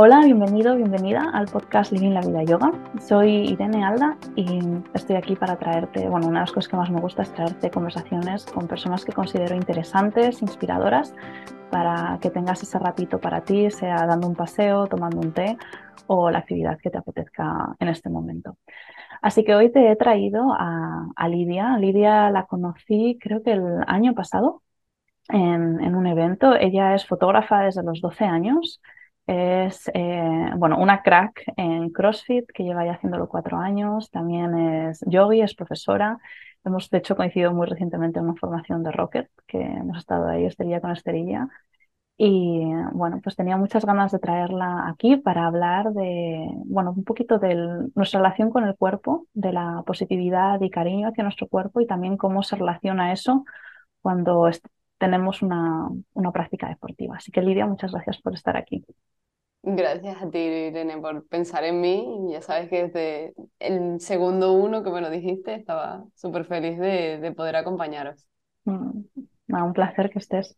[0.00, 2.70] Hola, bienvenido, bienvenida al podcast Living la Vida Yoga.
[3.00, 4.46] Soy Irene Alda y
[4.94, 7.68] estoy aquí para traerte, bueno, una de las cosas que más me gusta es traerte
[7.68, 11.16] conversaciones con personas que considero interesantes, inspiradoras,
[11.72, 15.58] para que tengas ese ratito para ti, sea dando un paseo, tomando un té
[16.06, 18.56] o la actividad que te apetezca en este momento.
[19.20, 21.76] Así que hoy te he traído a, Lidia.
[21.76, 24.62] Lidia la conocí creo que el año pasado
[25.28, 26.54] en, un evento.
[26.54, 28.80] Ella es fotógrafa desde los 12 años
[29.28, 34.10] es eh, bueno, una crack en CrossFit que lleva ya haciéndolo cuatro años.
[34.10, 34.56] También
[34.88, 36.18] es yogi, es profesora.
[36.64, 40.46] Hemos de hecho coincidido muy recientemente en una formación de Rocket, que hemos estado ahí
[40.46, 41.46] esterilla con esterilla.
[42.16, 47.38] Y bueno, pues tenía muchas ganas de traerla aquí para hablar de, bueno, un poquito
[47.38, 47.54] de
[47.94, 52.16] nuestra relación con el cuerpo, de la positividad y cariño hacia nuestro cuerpo y también
[52.16, 53.44] cómo se relaciona eso
[54.00, 54.50] cuando
[54.98, 57.16] tenemos una, una práctica deportiva.
[57.16, 58.84] Así que Lidia, muchas gracias por estar aquí.
[59.70, 62.28] Gracias a ti, Irene, por pensar en mí.
[62.30, 67.18] Ya sabes que desde el segundo uno que me lo dijiste, estaba súper feliz de,
[67.18, 68.26] de, poder acompañaros.
[68.64, 69.02] Mm,
[69.48, 70.56] un placer que estés.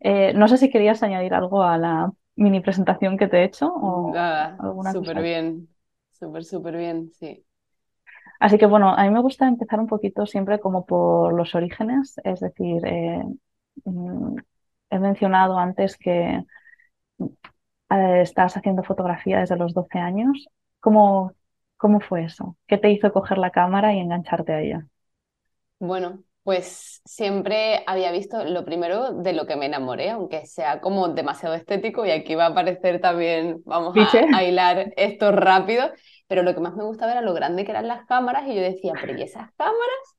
[0.00, 3.72] Eh, no sé si querías añadir algo a la mini presentación que te he hecho
[3.72, 4.58] o Nada,
[4.92, 5.68] súper bien,
[6.10, 7.44] súper, súper bien, sí.
[8.40, 12.16] Así que bueno, a mí me gusta empezar un poquito siempre como por los orígenes,
[12.24, 13.22] es decir, eh,
[13.84, 14.36] mm,
[14.90, 16.42] he mencionado antes que
[17.90, 20.48] eh, estás haciendo fotografía desde los 12 años.
[20.80, 21.32] ¿Cómo,
[21.76, 22.56] ¿Cómo fue eso?
[22.66, 24.86] ¿Qué te hizo coger la cámara y engancharte a ella?
[25.78, 31.08] Bueno, pues siempre había visto lo primero de lo que me enamoré, aunque sea como
[31.08, 35.90] demasiado estético y aquí va a aparecer también, vamos a, hilar esto rápido,
[36.26, 38.62] pero lo que más me gustaba era lo grande que eran las cámaras y yo
[38.62, 40.16] decía, pero ¿y esas cámaras?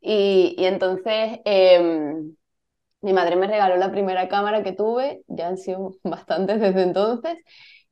[0.00, 2.36] Y, y entonces em,
[3.00, 7.38] mi madre me regaló la primera cámara que tuve, ya han sido bastantes desde entonces,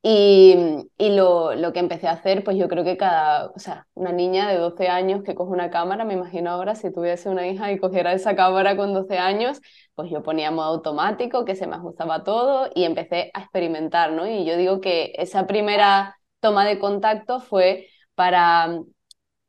[0.07, 0.55] y,
[0.99, 4.11] y lo, lo, que empecé a hacer, pues yo creo que cada, o sea, una
[4.11, 7.71] niña de 12 años que coge una cámara, me imagino ahora si tuviese una hija
[7.71, 9.59] y cogiera esa cámara con 12 años,
[9.95, 14.27] pues yo ponía modo automático, que se me ajustaba todo y empecé a experimentar, ¿no?
[14.27, 18.79] Y yo digo que esa primera toma de contacto fue para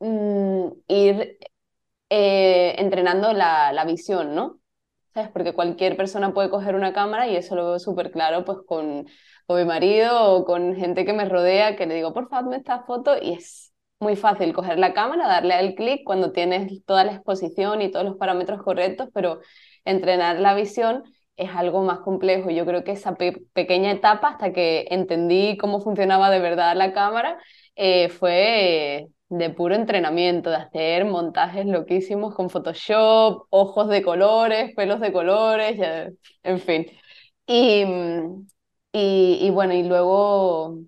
[0.01, 1.39] mm, ir
[2.11, 4.61] eh, entrenando la, la visión, ¿no?
[5.33, 9.07] Porque cualquier persona puede coger una cámara y eso lo veo súper claro pues con,
[9.47, 12.57] con mi marido o con gente que me rodea que le digo, por favor, me
[12.57, 17.05] esta foto y es muy fácil coger la cámara, darle al clic cuando tienes toda
[17.05, 19.41] la exposición y todos los parámetros correctos, pero
[19.85, 21.05] entrenar la visión
[21.37, 22.51] es algo más complejo.
[22.51, 23.15] Yo creo que esa
[23.53, 27.39] pequeña etapa hasta que entendí cómo funcionaba de verdad la cámara
[27.75, 35.01] eh, fue de puro entrenamiento, de hacer montajes loquísimos con Photoshop, ojos de colores, pelos
[35.01, 35.79] de colores,
[36.43, 36.87] en fin.
[37.47, 37.85] Y,
[39.47, 40.79] y, bueno, y luego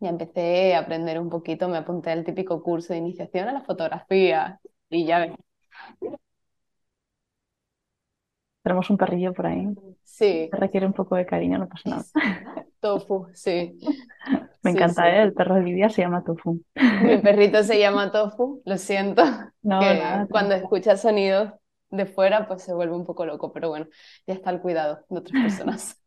[0.00, 3.62] ya empecé a aprender un poquito, me apunté al típico curso de iniciación a la
[3.64, 4.60] fotografía
[4.90, 5.32] y ya ves.
[8.66, 9.64] Tenemos un perrillo por ahí.
[10.02, 10.48] Sí.
[10.50, 12.04] requiere un poco de cariño, no pasa nada.
[12.80, 13.78] Tofu, sí.
[14.64, 15.22] Me encanta, ¿eh?
[15.22, 16.60] El perro de Lidia se llama Tofu.
[16.74, 19.22] Mi perrito se llama Tofu, lo siento.
[19.62, 19.78] No,
[20.30, 21.52] cuando escucha sonidos
[21.90, 23.86] de fuera, pues se vuelve un poco loco, pero bueno,
[24.26, 26.02] ya está el cuidado de otras personas.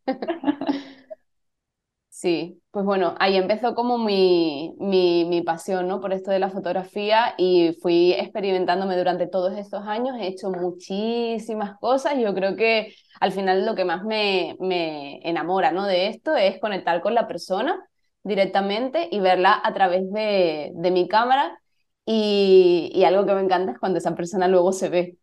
[2.22, 6.02] Sí, pues bueno, ahí empezó como mi, mi, mi, pasión, ¿no?
[6.02, 11.80] Por esto de la fotografía y fui experimentándome durante todos estos años, he hecho muchísimas
[11.80, 15.86] cosas, yo creo que al final lo que más me, me enamora, ¿no?
[15.86, 17.88] De esto es conectar con la persona
[18.24, 21.58] directamente y verla a través de, de mi cámara
[22.06, 25.18] y, y algo que me encanta es cuando esa persona luego se ve,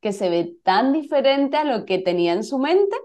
[0.00, 2.96] que se ve tan diferente a lo que tenía en su mente.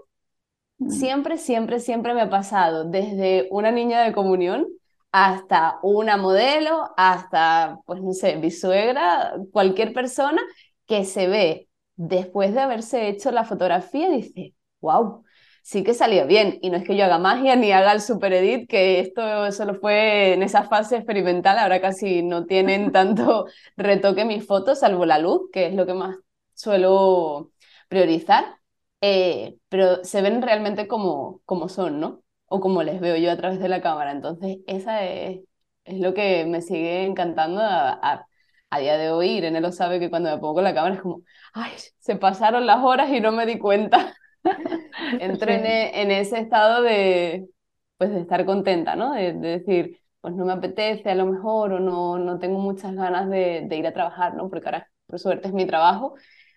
[0.88, 4.66] Siempre, siempre, siempre me ha pasado, desde una niña de comunión
[5.12, 10.40] hasta una modelo, hasta, pues no sé, mi suegra, cualquier persona
[10.86, 15.22] que se ve después de haberse hecho la fotografía y dice, wow,
[15.62, 16.58] sí que salió bien.
[16.62, 19.74] Y no es que yo haga magia ni haga el super edit, que esto solo
[19.74, 23.46] fue en esa fase experimental, ahora casi no tienen tanto
[23.76, 26.16] retoque mis fotos, salvo la luz, que es lo que más
[26.54, 27.52] suelo
[27.88, 28.59] priorizar.
[29.00, 32.22] Eh, pero se ven realmente como, como son, ¿no?
[32.46, 34.12] O como les veo yo a través de la cámara.
[34.12, 35.40] Entonces, esa es,
[35.84, 38.26] es lo que me sigue encantando a,
[38.70, 39.30] a, día de hoy.
[39.30, 41.22] Irene lo sabe que cuando me pongo la cámara es como,
[41.54, 44.14] ay, se pasaron las horas y no me di cuenta.
[45.20, 47.48] Entro en, e, en, ese estado de,
[47.96, 49.14] pues, de estar contenta, ¿no?
[49.14, 52.94] De, de, decir, pues no me apetece a lo mejor o no, no tengo muchas
[52.94, 54.48] ganas de, de ir a trabajar, ¿no?
[54.50, 56.14] Porque ahora, por suerte, es mi trabajo.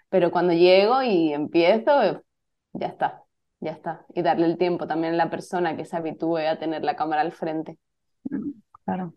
[0.10, 2.24] Pero cuando llego y empiezo,
[2.73, 3.23] ya está.
[3.59, 4.05] ya está.
[4.13, 7.21] Y darle el tiempo también a la persona que se habitúe a tener la cámara
[7.21, 7.77] al frente.
[8.29, 8.51] Mm,
[8.85, 9.13] claro.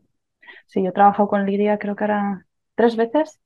[0.67, 3.41] Sí, yo he trabajado con Lidia, creo que era tres veces.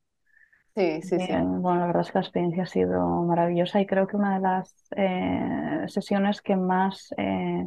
[0.77, 1.33] Sí, sí, sí.
[1.33, 4.41] Bueno, la verdad es que la experiencia ha sido maravillosa y creo que una de
[4.41, 7.67] las eh, sesiones que más, eh,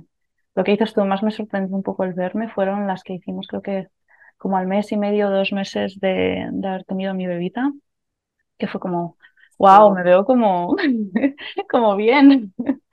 [0.56, 3.48] lo que dices tú, más me sorprendió un poco el verme fueron las que hicimos,
[3.48, 3.88] creo que
[4.38, 7.72] como al mes y medio, dos meses de, de haber tenido a mi bebita,
[8.58, 9.18] que fue como,
[9.58, 10.76] wow, me veo como,
[11.70, 12.54] como bien.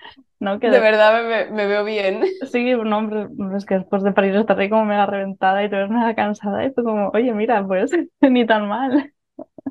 [0.41, 0.59] ¿no?
[0.59, 2.23] Que de, verdad me, me, veo bien.
[2.51, 5.77] Sí, no, hombre, es que después de parir estar ahí como mega reventada y te
[5.77, 9.13] ves mega cansada y fue como, oye, mira, pues ni tan mal.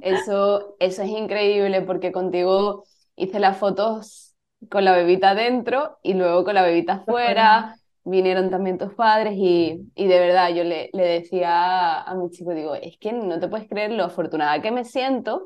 [0.01, 2.83] Eso, eso es increíble porque contigo
[3.15, 4.35] hice las fotos
[4.69, 9.91] con la bebita dentro y luego con la bebita afuera, vinieron también tus padres y,
[9.95, 13.47] y de verdad yo le, le decía a mi chico, digo, es que no te
[13.47, 15.45] puedes creer lo afortunada que me siento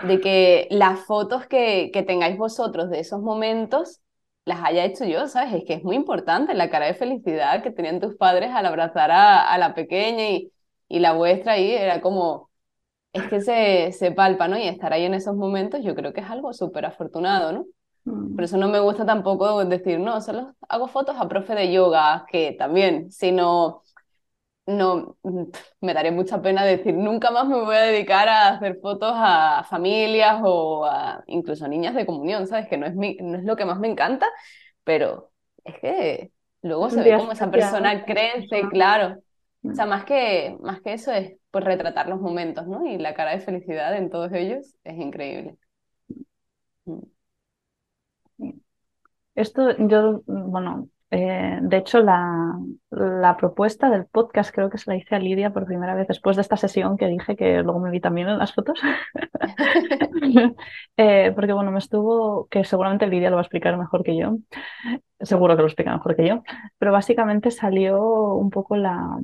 [0.00, 4.00] de que las fotos que, que tengáis vosotros de esos momentos
[4.44, 5.54] las haya hecho yo, ¿sabes?
[5.54, 9.10] Es que es muy importante la cara de felicidad que tenían tus padres al abrazar
[9.12, 10.52] a, a la pequeña y,
[10.88, 12.50] y la vuestra ahí era como,
[13.12, 14.58] es que se, se palpa, ¿no?
[14.58, 17.66] Y estar ahí en esos momentos yo creo que es algo súper afortunado, ¿no?
[18.06, 18.36] Mm.
[18.36, 22.24] Por eso no me gusta tampoco decir, no, solo hago fotos a profe de yoga,
[22.30, 23.82] que también, sino
[24.66, 25.16] no
[25.80, 29.64] me daría mucha pena decir nunca más me voy a dedicar a hacer fotos a
[29.68, 32.68] familias o a incluso a niñas de comunión, ¿sabes?
[32.68, 34.26] Que no es, mi, no es lo que más me encanta,
[34.84, 35.32] pero
[35.64, 36.32] es que
[36.62, 39.18] luego se ve cómo esa persona crece, claro.
[39.64, 39.88] O sea, mm.
[39.88, 42.86] más que, más que eso es pues retratar los momentos, ¿no?
[42.86, 45.56] Y la cara de felicidad en todos ellos es increíble.
[46.84, 47.00] Mm.
[49.34, 52.58] Esto yo, bueno, eh, de hecho, la,
[52.90, 56.36] la, propuesta del podcast creo que se la hice a Lidia por primera vez después
[56.36, 58.80] de esta sesión que dije que luego me vi también en las fotos.
[60.96, 64.36] Eh, porque bueno, me estuvo, que seguramente Lidia lo va a explicar mejor que yo,
[65.20, 66.42] seguro que lo explica mejor que yo,
[66.78, 68.00] pero básicamente salió
[68.34, 69.18] un poco la,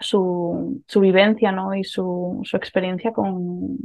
[0.00, 1.74] su, su vivencia ¿no?
[1.74, 3.76] y su, su experiencia con,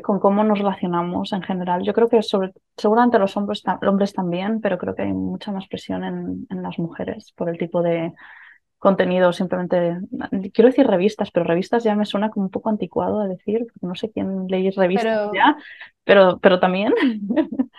[0.00, 1.82] con cómo nos relacionamos en general.
[1.82, 5.68] Yo creo que sobre, seguramente los hombres, hombres también, pero creo que hay mucha más
[5.68, 8.14] presión en, en, las mujeres por el tipo de
[8.78, 9.32] contenido.
[9.32, 9.98] Simplemente,
[10.52, 13.86] quiero decir revistas, pero revistas ya me suena como un poco anticuado a decir, porque
[13.86, 15.34] no sé quién leéis revistas pero...
[15.34, 15.56] ya,
[16.04, 16.94] pero, pero también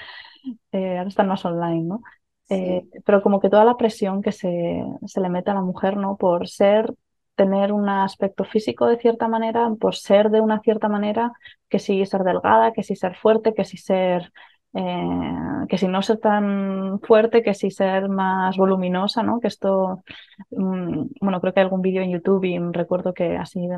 [0.71, 2.04] eh, ahora están más online, ¿no?
[2.50, 5.98] Eh, pero como que toda la presión que se, se le mete a la mujer,
[5.98, 6.18] ¿no?
[6.18, 6.94] Por ser
[7.35, 11.31] tener un aspecto físico de cierta manera, por ser de una cierta manera,
[11.69, 14.31] que si ser delgada, que si ser fuerte, que si ser,
[14.74, 19.39] eh, que si no ser tan fuerte, que si ser más voluminosa, ¿no?
[19.39, 20.03] Que esto,
[20.51, 23.77] mm, bueno, creo que hay algún vídeo en YouTube y recuerdo que así de,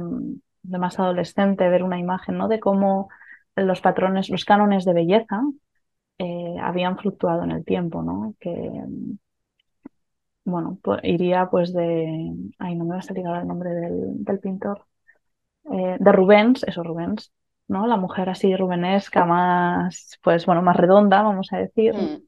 [0.77, 2.47] más adolescente ver una imagen, ¿no?
[2.47, 3.09] De cómo
[3.55, 5.41] los patrones, los cánones de belleza
[6.17, 8.35] eh, habían fluctuado en el tiempo, ¿no?
[8.39, 8.51] Que,
[10.45, 14.23] bueno, pues iría pues de, ay, no me va a salir ahora el nombre del,
[14.23, 14.85] del pintor,
[15.71, 17.33] eh, de Rubens, eso Rubens,
[17.67, 17.87] ¿no?
[17.87, 22.23] La mujer así rubenesca, más, pues bueno, más redonda, vamos a decir, mm.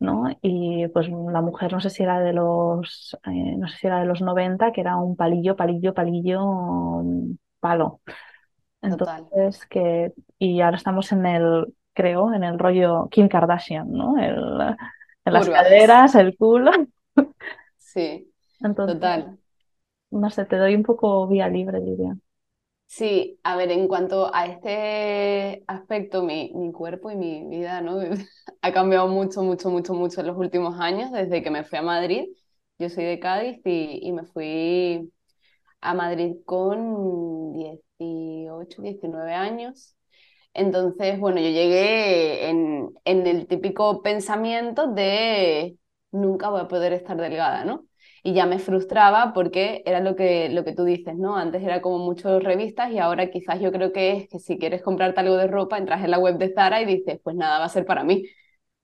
[0.00, 0.24] ¿no?
[0.42, 4.00] Y pues la mujer, no sé si era de los, eh, no sé si era
[4.00, 7.02] de los 90, que era un palillo, palillo, palillo,
[7.60, 8.00] palo.
[8.82, 14.18] Entonces, que, y ahora estamos en el, creo, en el rollo Kim Kardashian, ¿no?
[14.18, 14.76] El,
[15.24, 16.72] en las caderas, el culo.
[17.92, 18.32] Sí,
[18.84, 19.38] total.
[20.12, 22.16] No sé, te doy un poco vía libre, diría.
[22.86, 28.00] Sí, a ver, en cuanto a este aspecto, mi, mi cuerpo y mi vida, ¿no?
[28.62, 31.82] ha cambiado mucho, mucho, mucho, mucho en los últimos años, desde que me fui a
[31.82, 32.24] Madrid.
[32.78, 35.12] Yo soy de Cádiz y, y me fui
[35.80, 39.96] a Madrid con 18, 19 años.
[40.54, 45.78] Entonces, bueno, yo llegué en, en el típico pensamiento de
[46.12, 47.86] nunca voy a poder estar delgada, ¿no?
[48.22, 51.36] Y ya me frustraba porque era lo que, lo que tú dices, ¿no?
[51.36, 54.82] Antes era como muchas revistas y ahora quizás yo creo que es que si quieres
[54.82, 57.64] comprarte algo de ropa, entras en la web de Zara y dices, pues nada, va
[57.66, 58.24] a ser para mí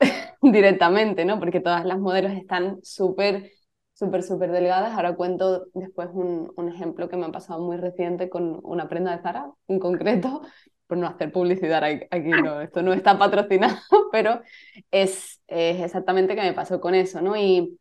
[0.42, 1.38] directamente, ¿no?
[1.38, 3.52] Porque todas las modelos están súper,
[3.94, 4.92] súper, súper delgadas.
[4.94, 9.16] Ahora cuento después un, un ejemplo que me ha pasado muy reciente con una prenda
[9.16, 10.42] de Zara en concreto,
[10.86, 13.76] por no hacer publicidad aquí, no, esto no está patrocinado,
[14.12, 14.40] pero
[14.90, 17.36] es, es exactamente que me pasó con eso, ¿no?
[17.36, 17.78] Y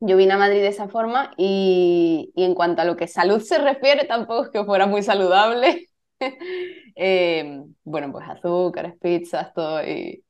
[0.00, 3.40] yo vine a Madrid de esa forma y, y en cuanto a lo que salud
[3.40, 5.88] se refiere, tampoco es que fuera muy saludable.
[6.96, 9.82] Em, bueno, pues azúcares, pizzas, todo.
[9.84, 10.24] Y,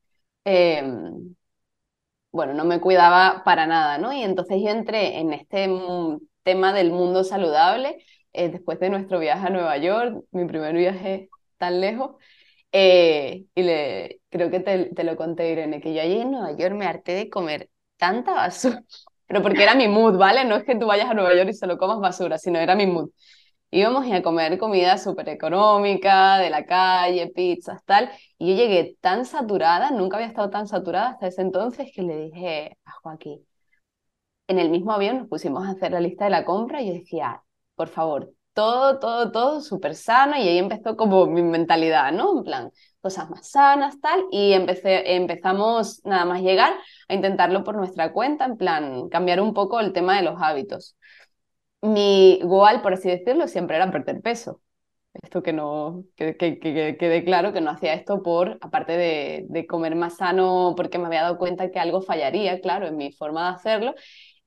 [0.45, 1.35] em,
[2.33, 4.13] bueno, no me cuidaba para nada, ¿no?
[4.13, 5.69] Y entonces yo entré en este
[6.43, 11.29] tema del mundo saludable eh, después de nuestro viaje a Nueva York, mi primer viaje
[11.59, 12.17] tan lejos.
[12.73, 16.57] Eh, y le, creo que te, te, lo conté, Irene, que yo allí en Nueva
[16.57, 18.83] York me harté de comer tanta basura.
[19.27, 20.45] Pero porque era mi mood, ¿vale?
[20.45, 22.87] No es que tú vayas a Nueva York y solo comas basura, sino era mi
[22.87, 23.11] mood.
[23.71, 28.11] Íbamos a comer comida súper económica, de la calle, pizzas, tal.
[28.39, 32.17] Y yo llegué tan saturada, nunca había estado tan saturada hasta ese entonces que le
[32.19, 33.45] dije a Joaquín,
[34.49, 36.95] en el mismo avión nos pusimos a hacer la lista de la compra y yo
[36.95, 37.43] decía,
[37.75, 42.39] por favor, todo, todo, todo súper sano y ahí empezó como mi mentalidad, ¿no?
[42.39, 42.71] En plan,
[43.01, 46.73] cosas más sanas, tal, y empecé, empezamos nada más llegar
[47.09, 50.97] a intentarlo por nuestra cuenta, en plan, cambiar un poco el tema de los hábitos.
[51.83, 54.61] Mi goal, por así decirlo, siempre era perder peso.
[55.15, 59.47] Esto que no, que, que, que, quede claro que no hacía esto por, aparte de,
[59.49, 63.13] de comer más sano, porque me había dado cuenta que algo fallaría, claro, en mi
[63.13, 63.95] forma de hacerlo,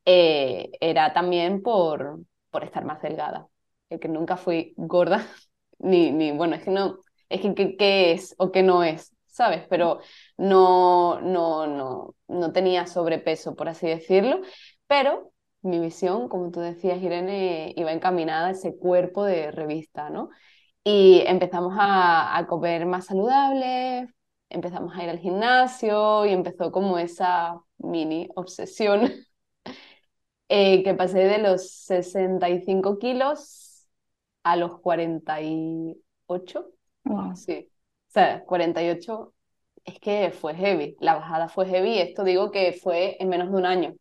[0.06, 3.48] eh, era también por, por estar más delgada,
[3.90, 5.26] que nunca fui gorda,
[5.80, 9.66] ni, ni bueno, es que no, es que qué es o qué no es, ¿sabes?
[9.70, 10.00] Pero
[10.38, 14.42] no, no, no, no tenía sobrepeso, por así decirlo,
[14.88, 20.30] pero mi visión, como tú decías, Irene, iba encaminada a ese cuerpo de revista, ¿no?
[20.84, 24.08] Y empezamos a, a comer más saludable,
[24.50, 29.12] empezamos a ir al gimnasio y empezó como esa mini obsesión
[30.50, 33.67] eh, que pasé de los 65 kilos
[34.52, 36.70] a los 48.
[37.36, 37.70] Sí.
[38.10, 39.34] O sea, 48
[39.86, 40.96] es que fue heavy.
[41.00, 42.00] La bajada fue heavy.
[42.00, 43.96] Esto digo que fue en menos de un año.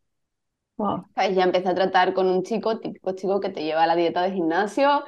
[1.15, 4.21] Ya empecé a tratar con un chico, típico chico que te lleva a la dieta
[4.21, 5.03] de gimnasio,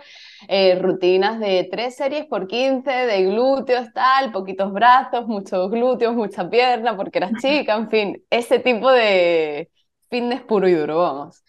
[0.47, 6.49] eh, rutinas de tres series por 15, de glúteos, tal, poquitos brazos, muchos glúteos, mucha
[6.49, 9.69] pierna, porque eras chica, en fin, ese tipo de,
[10.09, 11.43] fitness puro y duro, vamos.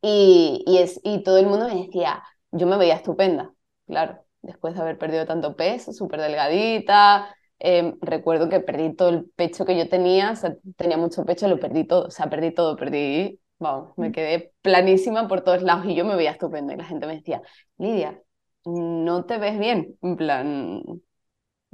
[0.00, 2.22] Y, y, es, y todo el mundo me decía,
[2.56, 3.52] yo me veía estupenda,
[3.86, 7.34] claro, después de haber perdido tanto peso, súper delgadita.
[7.58, 11.48] Em, recuerdo que perdí todo el pecho que yo tenía, o sea, tenía mucho pecho,
[11.48, 15.86] lo perdí todo, o sea, perdí todo, perdí, vamos, me quedé planísima por todos lados
[15.86, 17.42] y yo me veía estupenda y la gente me decía,
[17.78, 18.20] Lidia,
[18.64, 20.82] no te ves bien, en plan,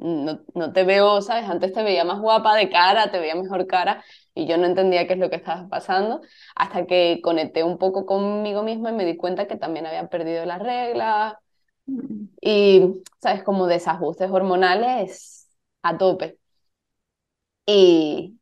[0.02, 1.49] no, no te veo, ¿sabes?
[1.49, 4.04] Antes te veía más guapa de cara, te veía mejor cara
[4.35, 6.21] y yo no entendía qué es lo que estaba pasando
[6.56, 10.44] hasta que conecté un poco conmigo misma y me di cuenta que también había perdido
[10.47, 11.35] las reglas
[11.87, 12.25] mm.
[12.40, 13.42] y, ¿sabes?
[13.44, 15.49] Como desajustes hormonales
[15.82, 16.38] a tope.
[17.66, 18.40] Y,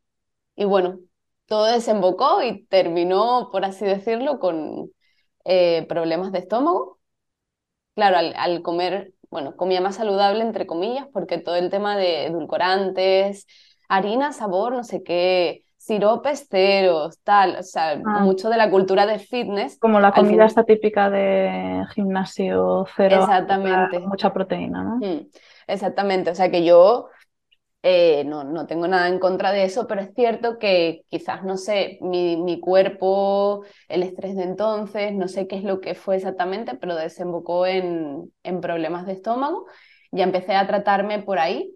[0.55, 0.99] y bueno,
[1.47, 4.91] todo desembocó y terminó, por así decirlo, con
[5.45, 6.99] eh, problemas de estómago.
[7.95, 12.25] Claro, al, al comer bueno, comía más saludable, entre comillas, porque todo el tema de
[12.25, 13.47] edulcorantes,
[13.87, 18.19] harina, sabor, no sé qué, siropes ceros, tal, o sea, ah.
[18.19, 19.79] mucho de la cultura de fitness.
[19.79, 23.99] Como la comida esta típica de gimnasio cero, Exactamente.
[23.99, 24.97] mucha proteína, ¿no?
[24.97, 25.27] Mm,
[25.65, 27.07] exactamente, o sea que yo
[27.83, 31.57] eh, no, no tengo nada en contra de eso, pero es cierto que quizás, no
[31.57, 36.17] sé, mi, mi, cuerpo, el estrés de entonces, no sé qué es lo que fue
[36.17, 39.65] exactamente, pero desembocó en, en problemas de estómago.
[40.11, 41.75] Ya empecé a tratarme por ahí.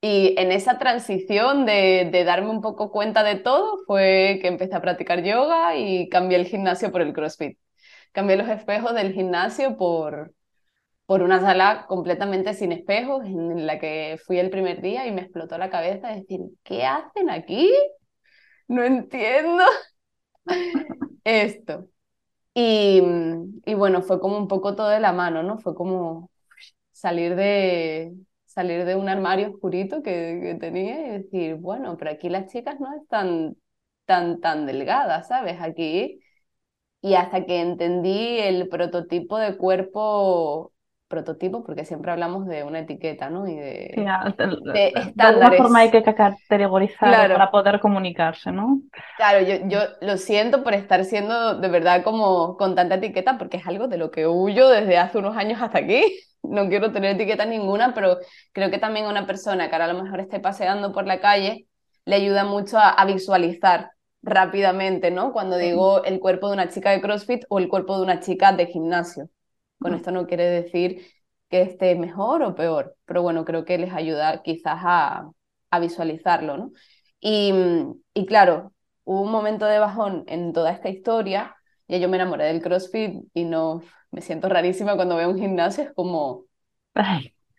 [0.00, 4.74] Y en esa transición de, de darme un poco cuenta de todo fue que empecé
[4.76, 7.58] a practicar yoga y cambié el gimnasio por el CrossFit.
[8.12, 10.32] Cambié los espejos del gimnasio por,
[11.08, 15.22] por una sala completamente sin espejos en la que fui el primer día y me
[15.22, 17.72] explotó la cabeza decir, ¿qué hacen aquí?
[18.68, 19.64] No entiendo
[21.24, 21.88] esto.
[22.54, 23.02] Y,
[23.66, 25.58] y, bueno, fue como un poco todo de la mano, ¿no?
[25.58, 26.30] Fue como
[26.92, 28.12] salir de,
[28.46, 32.80] salir de un armario oscurito que, que tenía y decir, bueno, pero aquí las chicas
[32.80, 33.56] no están
[34.06, 35.58] tan, tan delgadas, ¿sabes?
[35.60, 36.20] Aquí
[37.00, 40.72] y hasta que entendí el prototipo de cuerpo
[41.08, 43.48] prototipo, porque siempre hablamos de una etiqueta, ¿no?
[43.48, 48.82] Y de, de, alguna forma hay que categorizar para poder comunicarse, ¿no?
[49.16, 53.56] Claro, yo, yo lo siento por estar siendo de verdad como con tanta etiqueta, porque
[53.56, 56.02] es algo de lo que huyo desde hace unos años hasta aquí.
[56.40, 58.16] No quiero tener etiqueta ninguna, pero
[58.52, 61.20] creo que también a una persona que ahora a lo mejor esté paseando por la
[61.20, 61.66] calle
[62.04, 63.90] le ayuda mucho a, a visualizar
[64.22, 65.32] rápidamente, ¿no?
[65.32, 68.52] Cuando digo el cuerpo de una chica de CrossFit o el cuerpo de una chica
[68.52, 69.28] de gimnasio.
[69.80, 71.06] Con esto no quiere decir
[71.48, 75.30] que esté mejor o peor, pero bueno, creo que les ayuda quizás a,
[75.70, 76.72] a visualizarlo, ¿no?
[77.20, 77.52] Y,
[78.14, 78.72] y, claro,
[79.04, 81.56] hubo un momento de bajón en toda esta historia,
[81.88, 85.84] ya yo me enamoré del CrossFit y no, me siento rarísima cuando veo un gimnasio,
[85.84, 86.44] es como,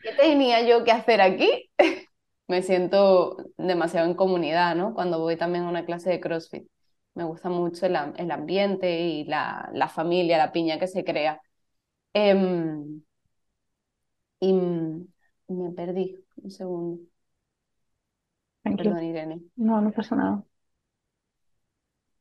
[0.01, 1.69] ¿qué tenía yo que hacer aquí?
[2.47, 4.93] me siento demasiado en comunidad, ¿no?
[4.93, 6.67] Cuando voy también a una clase de CrossFit.
[7.15, 11.41] Me gusta mucho el, el ambiente y la, la familia, la piña que se crea.
[12.13, 13.01] Em,
[14.41, 17.01] y me perdí un segundo.
[18.63, 19.41] Perdón, Irene.
[19.55, 20.43] No, no pasa nada.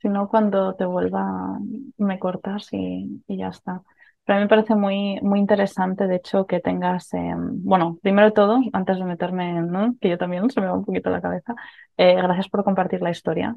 [0.00, 1.58] Si no, cuando te vuelva,
[1.96, 3.82] me cortas y, y ya está.
[4.24, 8.28] Pero a mí me parece muy, muy interesante, de hecho, que tengas, em, bueno, primero
[8.28, 11.22] de todo, antes de meterme en, que yo también se me va un poquito la
[11.22, 11.54] cabeza,
[11.96, 13.56] eh, gracias por compartir la historia,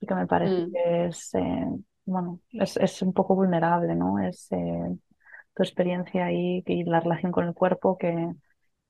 [0.00, 0.72] que me parece mm.
[0.72, 1.66] que es, eh,
[2.04, 4.18] bueno, es, es, un poco vulnerable, ¿no?
[4.20, 4.96] Es eh,
[5.54, 8.32] tu experiencia ahí y la relación con el cuerpo que,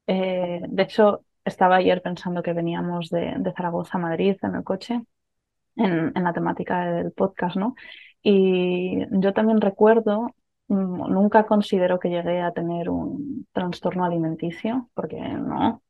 [0.06, 5.02] de hecho, estaba ayer pensando que veníamos de, Zaragoza a Madrid en el coche,
[5.76, 7.74] en, la temática del podcast, ¿no?
[8.22, 10.34] Y yo también recuerdo
[10.72, 15.82] Mm, nunca considero que llegué a tener un trastorno alimenticio, porque no.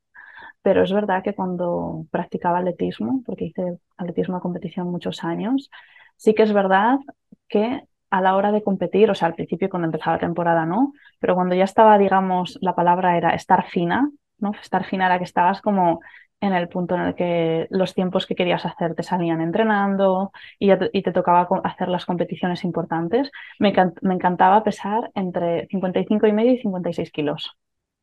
[0.61, 5.69] Pero es verdad que cuando practicaba atletismo, porque hice atletismo de competición muchos años,
[6.17, 6.99] sí que es verdad
[7.47, 10.93] que a la hora de competir, o sea, al principio cuando empezaba la temporada no,
[11.19, 14.51] pero cuando ya estaba, digamos, la palabra era estar fina, ¿no?
[14.61, 15.99] Estar fina era que estabas como
[16.39, 20.69] en el punto en el que los tiempos que querías hacer te salían entrenando y,
[20.77, 27.11] te, tocaba hacer las competiciones importantes, me, encantaba pesar entre 55 y medio y 56
[27.11, 27.57] kilos.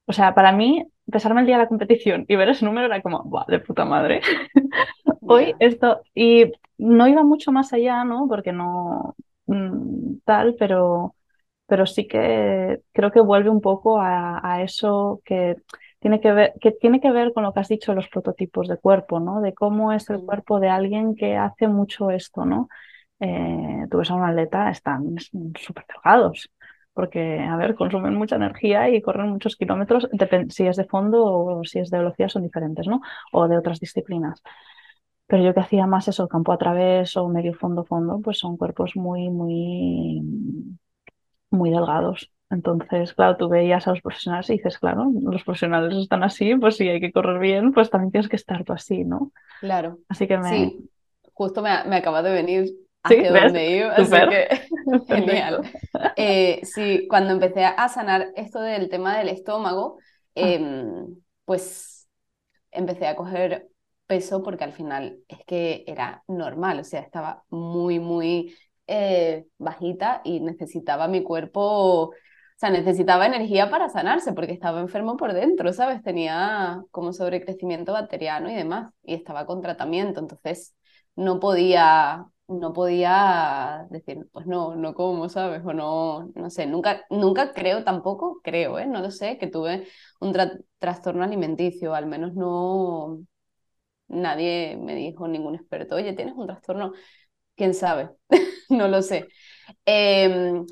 [0.06, 3.00] O sea, para mí, pesarme el día de la competición y ver ese número era
[3.00, 4.22] como, ¡buah, de puta madre!
[5.20, 8.26] Hoy esto, y no iba mucho más allá, ¿no?
[8.26, 9.14] Porque no
[9.50, 11.16] mm, tal, pero,
[11.66, 15.56] pero sí que creo que vuelve un poco a eso que
[16.00, 18.78] tiene que ver, que tiene que ver con lo que has dicho, los prototipos de
[18.78, 19.40] cuerpo, ¿no?
[19.42, 22.68] De cómo es el cuerpo de alguien que hace mucho esto, ¿no?
[23.20, 25.16] Eh, tú ves a un atleta, están
[25.58, 26.50] súper delgados,
[26.94, 30.08] porque, a ver, consumen mucha energía y corren muchos kilómetros,
[30.48, 33.00] si es de fondo o si es de velocidad son diferentes, ¿no?
[33.32, 34.42] O de otras disciplinas.
[35.30, 38.56] Pero yo que hacía más eso, campo a través o medio fondo fondo, pues son
[38.56, 40.20] cuerpos muy, muy,
[41.50, 42.32] muy delgados.
[42.50, 46.76] Entonces, claro, tú veías a los profesionales y dices, claro, los profesionales están así, pues
[46.76, 49.30] si hay que correr bien, pues también tienes que estar tú así, ¿no?
[49.60, 49.98] Claro.
[50.08, 50.48] Así que me...
[50.50, 50.90] Sí,
[51.32, 52.72] justo me, me acaba de venir
[53.04, 54.60] hacia donde iba, así que
[55.06, 55.62] genial.
[56.16, 60.32] Eh, sí, cuando empecé a sanar esto del tema del estómago, ah.
[60.34, 61.06] em,
[61.44, 62.08] pues
[62.72, 63.69] empecé a coger
[64.10, 68.56] peso porque al final es que era normal, o sea, estaba muy, muy
[68.88, 72.12] eh, bajita y necesitaba mi cuerpo
[72.60, 76.02] o sea, necesitaba energía para sanarse porque estaba enfermo por dentro, ¿sabes?
[76.02, 80.74] Tenía como sobrecrecimiento bacteriano y demás, y estaba con tratamiento, entonces
[81.16, 85.62] no podía, no podía decir, pues no, no como, ¿sabes?
[85.64, 88.86] O no, no sé, nunca, nunca creo tampoco, creo, ¿eh?
[88.86, 89.86] No lo sé, que tuve
[90.20, 90.34] un
[90.78, 93.20] trastorno alimenticio, al menos no,
[94.10, 96.92] nadie me dijo, ningún experto, oye, tienes un trastorno,
[97.56, 98.10] quién sabe,
[98.70, 99.28] no lo sé.
[99.86, 100.62] Eh,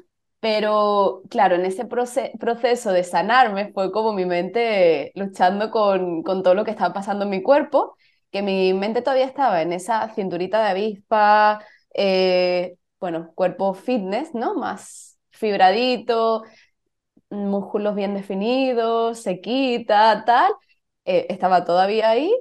[0.40, 6.54] pero claro, en ese proceso de sanarme fue como mi mente luchando con, con todo
[6.54, 7.96] lo que estaba pasando en mi cuerpo,
[8.30, 11.60] que mi mente todavía estaba en esa cinturita de avispa,
[11.94, 14.54] eh, bueno, cuerpo fitness, ¿no?
[14.54, 16.44] Más fibradito,
[17.30, 20.52] músculos bien definidos, sequita, tal.
[21.04, 22.32] Eh, estaba todavía ahí,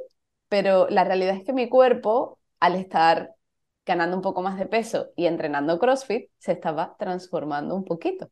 [0.50, 3.34] pero la realidad es que mi cuerpo, al estar
[3.86, 8.30] ganando un poco más de peso y entrenando CrossFit, se estaba transformando un poquito.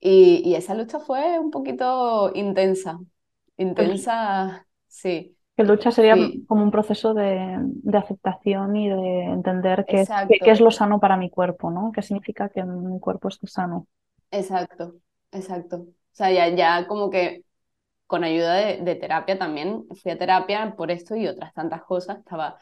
[0.00, 3.00] Y, esa lucha fue un poquito intensa,
[3.56, 5.34] intensa, sí.
[5.56, 6.14] Que lucha sería
[6.46, 7.58] como un proceso de,
[7.92, 11.90] aceptación y de entender qué es, qué, es, lo sano para mi cuerpo, ¿no?
[11.92, 13.88] ¿Qué significa que mi cuerpo esté sano?
[14.30, 14.94] Exacto,
[15.32, 15.78] exacto.
[15.78, 17.42] O sea, ya, ya como que
[18.08, 22.18] con ayuda de, de, terapia también, fui a terapia por esto y otras tantas cosas.
[22.18, 22.58] Estaba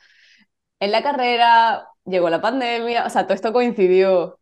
[0.80, 4.38] en la carrera, llegó la pandemia, o sea, todo esto coincidió.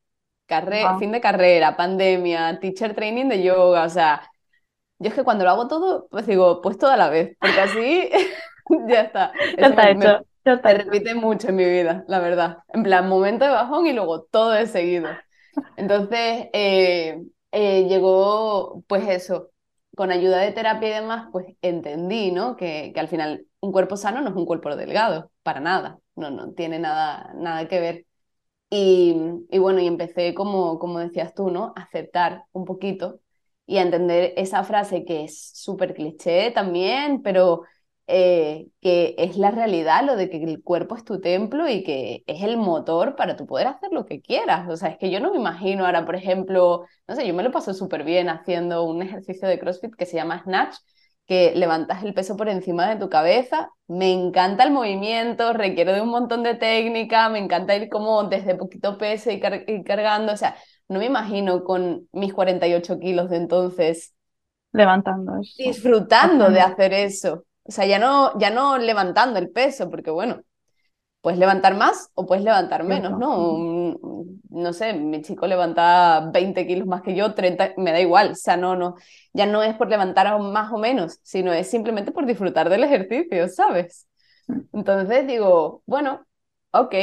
[0.99, 4.31] Fin de carrera, pandemia, teacher training de yoga, o sea,
[4.99, 8.11] yo es que cuando lo hago todo, pues digo, pues toda la vez, porque así
[8.89, 9.33] ya está.
[9.59, 10.27] Ya está hecho.
[10.45, 12.59] Me, repite mucho en mi vida, la verdad.
[12.69, 15.09] En plan, momento de bajón y luego todo de seguido.
[15.77, 19.51] Entonces, eh, eh, llegó, pues eso,
[19.97, 22.57] con ayuda de terapia y demás, pues entendí, ¿no?
[22.57, 26.31] Que, que al final un cuerpo sano no es un cuerpo delgado, para nada no,
[26.31, 28.07] no tiene nada, nada que ver.
[28.71, 29.15] Y,
[29.51, 31.73] y, bueno, y empecé, como, como decías tú, ¿no?
[31.77, 33.21] A aceptar un poquito
[33.67, 37.63] y a entender esa frase que es súper cliché también, pero
[38.07, 42.23] eh, que es la realidad, lo de que el cuerpo es tu templo y que
[42.27, 44.69] es el motor para tu poder hacer lo que quieras.
[44.69, 47.43] O sea, es que yo no me imagino ahora, por ejemplo, no sé, yo me
[47.43, 50.77] lo paso súper bien haciendo un ejercicio de CrossFit que se llama Snatch,
[51.27, 53.71] que levantas el peso por encima de tu cabeza.
[53.87, 58.55] Me encanta el movimiento, requiere de un montón de técnica, me encanta ir como desde
[58.55, 60.33] poquito peso y, cargando.
[60.33, 60.57] O sea,
[60.89, 64.15] no me imagino con mis 48 kilos de entonces.
[64.73, 65.55] Levantando eso.
[65.57, 67.45] Disfrutando de hacer eso.
[67.65, 70.43] O sea, ya no, ya no levantando el peso, porque bueno,
[71.21, 73.99] puedes levantar más o puedes levantar menos, ¿no?
[74.51, 78.35] no sé, mi chico levanta 20 kilos más que yo, 30, me da igual, o
[78.37, 78.95] sea, no, no,
[79.33, 83.49] ya no es por levantar más o menos, sino es simplemente por disfrutar del ejercicio,
[83.49, 84.07] ¿sabes?
[84.73, 86.27] Entonces digo, bueno,
[86.73, 86.95] ok,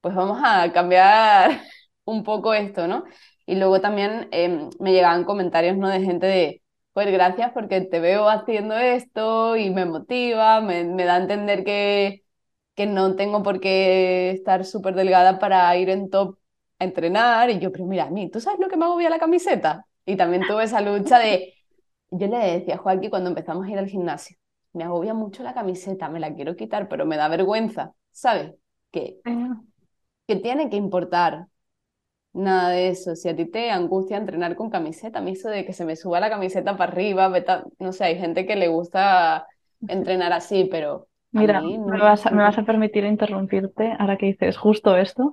[0.00, 1.60] pues vamos a cambiar
[2.04, 3.04] un poco esto, ¿no?
[3.46, 5.88] Y luego también em, me llegaban comentarios, ¿no?
[5.88, 6.61] De gente de,
[6.92, 11.64] pues gracias porque te veo haciendo esto y me motiva, me, me da a entender
[11.64, 12.22] que
[12.76, 16.38] que no tengo por qué estar súper delgada para ir en top
[16.80, 17.50] a entrenar.
[17.50, 19.86] Y yo, pero mira, a mí, ¿tú sabes lo que me agobia la camiseta?
[20.06, 21.54] Y también tuve esa lucha de,
[22.10, 24.36] yo le decía a Joaquín cuando empezamos a ir al gimnasio,
[24.74, 28.54] me agobia mucho la camiseta, me la quiero quitar, pero me da vergüenza, ¿sabes?
[28.90, 29.22] Que,
[30.26, 31.48] que tiene que importar
[32.32, 33.16] nada de eso.
[33.16, 35.96] Si a ti te angustia entrenar con camiseta, a mí eso de que se me
[35.96, 37.32] suba la camiseta para arriba,
[37.78, 39.46] no sé, hay gente que le gusta
[39.86, 45.32] entrenar así, pero Mira, me, vas a, permitir interrumpirte ahora que dices justo esto.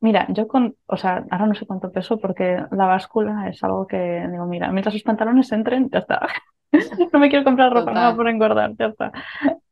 [0.00, 3.88] Mira, yo con, o sea, ahora no sé cuánto peso porque la báscula es algo
[3.88, 6.28] que digo, mira, mientras los pantalones entren, ya está.
[7.12, 9.12] no me quiero comprar ropa nueva por engordar, ya está.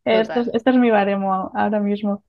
[0.04, 2.24] Este es, este es, mi baremo ahora mismo.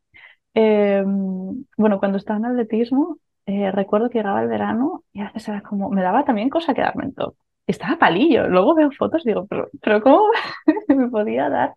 [0.53, 5.49] Em, bueno, cuando estaba en atletismo, eh, recuerdo que llegaba el verano y a veces
[5.49, 7.35] era como, me daba también cosa quedarme en top.
[7.67, 8.47] Estaba palillo.
[8.47, 10.23] Luego veo fotos y digo, pero, pero ¿cómo
[10.87, 11.73] me podía dar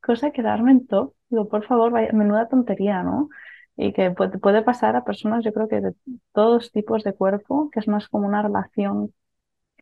[0.00, 1.14] cosa quedarme en top.
[1.28, 3.28] Digo, por favor, vaya, menuda tontería, ¿no?
[3.76, 5.94] Y que puede, puede pasar a personas, yo creo que de
[6.32, 9.14] todos tipos de cuerpo, que es más como una relación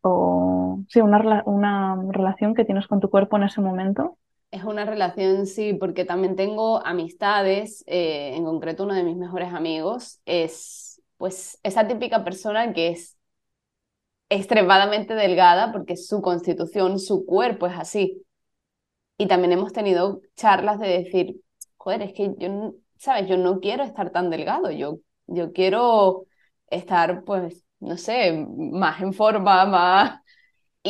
[0.02, 4.16] o sí, una, una relación que tienes con tu cuerpo en ese momento.
[4.50, 9.52] Es una relación, sí, porque también tengo amistades, eh, en concreto uno de mis mejores
[9.52, 10.87] amigos es
[11.18, 13.18] pues esa típica persona que es
[14.30, 18.22] extremadamente delgada porque su constitución, su cuerpo es así.
[19.18, 21.40] Y también hemos tenido charlas de decir,
[21.76, 23.28] joder, es que yo, ¿sabes?
[23.28, 26.26] Yo no quiero estar tan delgado, yo, yo quiero
[26.70, 30.20] estar, pues, no sé, más en forma, más...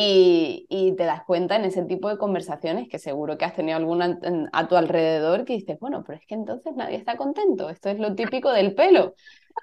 [0.01, 4.17] Y, te das cuenta en ese tipo de conversaciones que seguro que has tenido alguna
[4.53, 7.69] a tu alrededor que dices, bueno, pero es que entonces nadie está contento.
[7.69, 9.13] Esto es lo típico del pelo.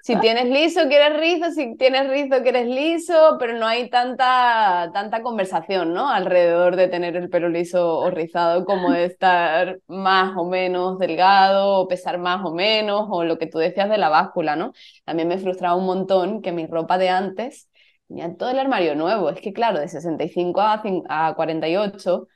[0.03, 5.23] Si tienes liso, quieres rizo, si tienes rizo, quieres liso, pero no hay tanta, tanta
[5.23, 6.07] conversación, ¿no?
[6.09, 11.79] Alrededor de tener el pelo liso o rizado, como de estar más o menos delgado,
[11.79, 14.73] o pesar más o menos, o lo que tú decías de la báscula, ¿no?
[15.03, 17.67] También me frustraba un montón que mi ropa de antes
[18.07, 19.29] tenía todo el armario nuevo.
[19.29, 22.27] Es que, claro, de 65 a, a 48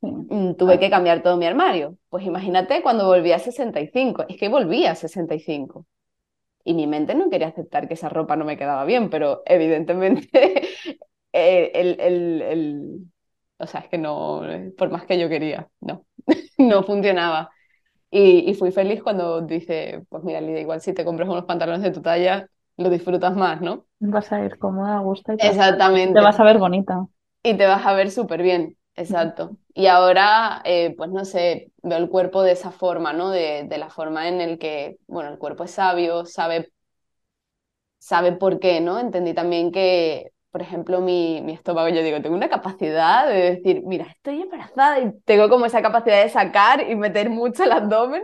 [0.00, 1.96] mm, tuve que cambiar todo mi armario.
[2.08, 4.24] Pues imagínate cuando volví a 65.
[4.28, 5.86] Es que volví a 65
[6.64, 10.28] y mi mente no quería aceptar que esa ropa no me quedaba bien, pero evidentemente
[11.32, 13.00] el, el, el,
[13.58, 14.42] o sea, es que no,
[14.76, 16.06] por más que yo quería, no,
[16.58, 17.50] no funcionaba.
[18.10, 21.82] Y, y, fui feliz cuando dice, pues mira, Lidia, igual si te compras unos pantalones
[21.82, 23.84] de tu talla, lo disfrutas más, ¿no?
[23.98, 25.32] Vas a ir cómoda, a gusto.
[25.32, 26.14] Y Exactamente.
[26.14, 27.06] Te vas a ver bonita.
[27.42, 28.76] Y te vas a ver súper bien.
[28.94, 29.56] Exacto.
[29.74, 33.30] Y ahora, eh, pues no sé, veo el cuerpo de esa forma, ¿no?
[33.30, 36.72] De, de, la forma en el que, bueno, el cuerpo es sabio, sabe,
[37.98, 38.98] sabe por qué, ¿no?
[38.98, 43.82] Entendí también que, por ejemplo, mi, mi estómago, yo digo, tengo una capacidad de decir,
[43.84, 48.22] mira, estoy embarazada y tengo como esa capacidad de sacar y meter mucho el abdomen.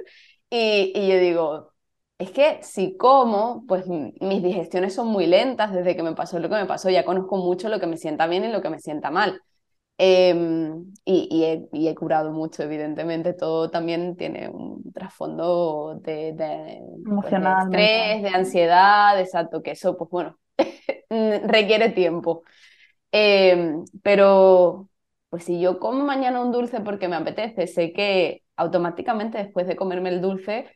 [0.50, 1.73] Y, y yo digo,
[2.18, 6.48] es que si como, pues mis digestiones son muy lentas desde que me pasó lo
[6.48, 8.78] que me pasó, ya conozco mucho lo que me sienta bien y lo que me
[8.78, 9.40] sienta mal.
[9.96, 18.28] Em, y, he, curado mucho, evidentemente, todo también tiene un trasfondo de, pues, estrés, de
[18.28, 20.38] ansiedad, exacto, que eso, pues bueno,
[21.44, 22.42] requiere tiempo.
[23.12, 24.88] Em, pero,
[25.28, 29.76] pues si yo como mañana un dulce porque me apetece, sé que automáticamente después de
[29.76, 30.66] comerme el dulce,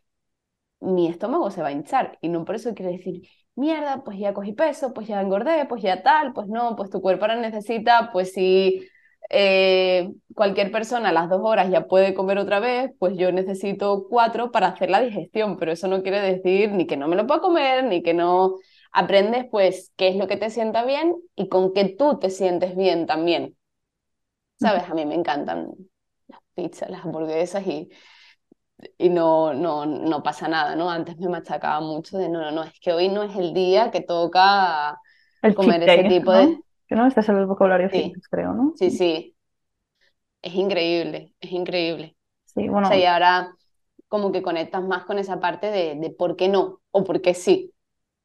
[0.80, 2.18] mi estómago se va a hinchar.
[2.20, 3.22] Y no por eso quiere decir,
[3.54, 7.00] mierda, pues ya cogí peso, pues ya engordé, pues ya tal, pues no, pues tu
[7.00, 8.88] cuerpo ahora necesita, pues si
[9.30, 14.06] eh, cualquier persona a las dos horas ya puede comer otra vez, pues yo necesito
[14.08, 17.26] cuatro para hacer la digestión, pero eso no quiere decir ni que no me lo
[17.26, 18.56] pueda comer, ni que no
[18.92, 22.76] aprendes pues qué es lo que te sienta bien y con qué tú te sientes
[22.76, 23.56] bien también.
[24.60, 24.84] ¿Sabes?
[24.90, 25.70] A mí me encantan
[26.26, 27.90] las pizzas, las hamburguesas y,
[28.96, 30.90] y no, no, no pasa nada, ¿no?
[30.90, 33.90] Antes me machacaba mucho de no, no, no, es que hoy no es el día
[33.90, 34.98] que toca
[35.56, 38.12] comer ese tipo de que no, este es el vocabulario sí.
[38.30, 38.72] creo, ¿no?
[38.76, 39.34] Sí, sí.
[40.40, 42.16] Es increíble, es increíble.
[42.46, 42.86] Sí, bueno.
[42.86, 43.54] O sea, y ahora
[44.08, 47.34] como que conectas más con esa parte de, de por qué no o por qué
[47.34, 47.74] sí.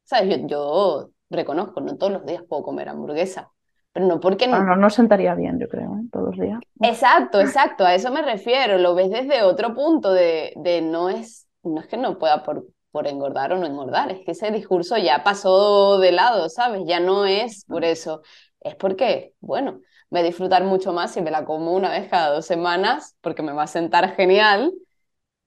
[0.03, 0.41] ¿Sabes?
[0.41, 3.52] Yo, yo reconozco, no todos los días puedo comer hamburguesa,
[3.93, 4.63] pero no porque no.
[4.63, 6.07] No, no sentaría bien, yo creo, ¿eh?
[6.11, 6.59] todos los días.
[6.81, 8.77] Exacto, exacto, a eso me refiero.
[8.77, 12.65] Lo ves desde otro punto de, de no es, no es que no pueda por,
[12.91, 14.11] por engordar o no engordar.
[14.11, 16.81] Es que ese discurso ya pasó de lado, ¿sabes?
[16.85, 18.21] Ya no es por eso.
[18.59, 19.79] Es porque, bueno,
[20.09, 23.43] voy a disfrutar mucho más si me la como una vez cada dos semanas, porque
[23.43, 24.73] me va a sentar genial,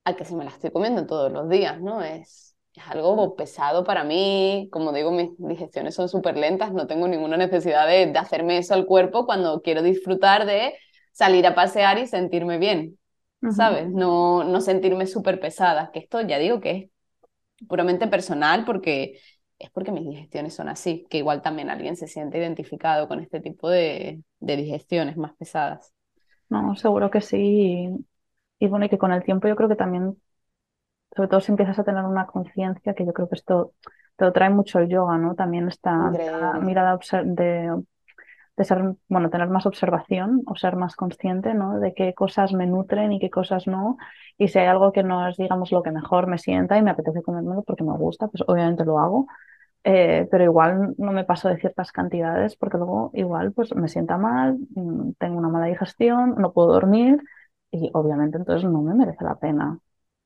[0.05, 2.03] a que si me la estoy comiendo todos los días, ¿no?
[2.03, 2.46] Es,
[2.81, 4.69] es algo pesado para mí.
[4.73, 8.75] Como digo, mis digestiones son súper lentas, no tengo ninguna necesidad de, de hacerme eso
[8.75, 10.75] al cuerpo cuando quiero disfrutar de
[11.12, 12.99] salir a pasear y sentirme bien.
[13.49, 13.89] ¿sabes?
[13.91, 16.91] No, no sentirme súper pesada, que esto ya digo que es
[17.69, 19.21] puramente personal porque
[19.59, 23.41] es porque mis digestiones son así, que igual también alguien se siente identificado con este
[23.41, 25.95] tipo de, de digestiones más pesadas.
[26.49, 27.89] No, seguro que sí.
[28.59, 30.21] Y, bueno, y que con el tiempo yo creo que también,
[31.16, 33.72] sobre todo si empiezas a tener una conciencia, que yo creo que esto
[34.16, 35.35] te lo trae mucho el yoga, ¿no?
[35.35, 36.14] También esta
[36.61, 37.83] mirada de
[38.57, 41.79] de ser, bueno, tener más observación o ser más consciente, ¿no?
[41.79, 43.98] De qué cosas me nutren y qué cosas no.
[44.38, 46.90] Y si hay algo que no es, digamos, lo que mejor me sienta y me
[46.90, 49.26] apetece comérmelo porque me gusta, pues obviamente lo hago.
[49.85, 54.18] Eh, pero igual no me paso de ciertas cantidades porque luego igual pues me sienta
[54.18, 57.22] mal, mm, tengo una mala digestión, no puedo dormir
[57.70, 59.79] y obviamente entonces no me merece la pena.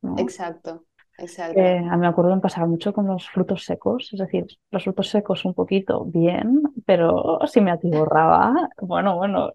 [0.02, 0.16] ¿No?
[0.18, 0.84] Exacto.
[1.20, 1.60] Exacto.
[1.60, 4.84] Eh, a mí me acuerdo de pasar mucho con los frutos secos, es decir, los
[4.84, 9.52] frutos secos un poquito bien, pero si me atiborraba, bueno, bueno.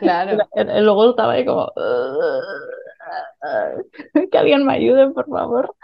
[0.00, 0.38] Claro.
[0.82, 1.72] Luego estaba ahí como,
[4.30, 5.74] que alguien me ayude, por favor,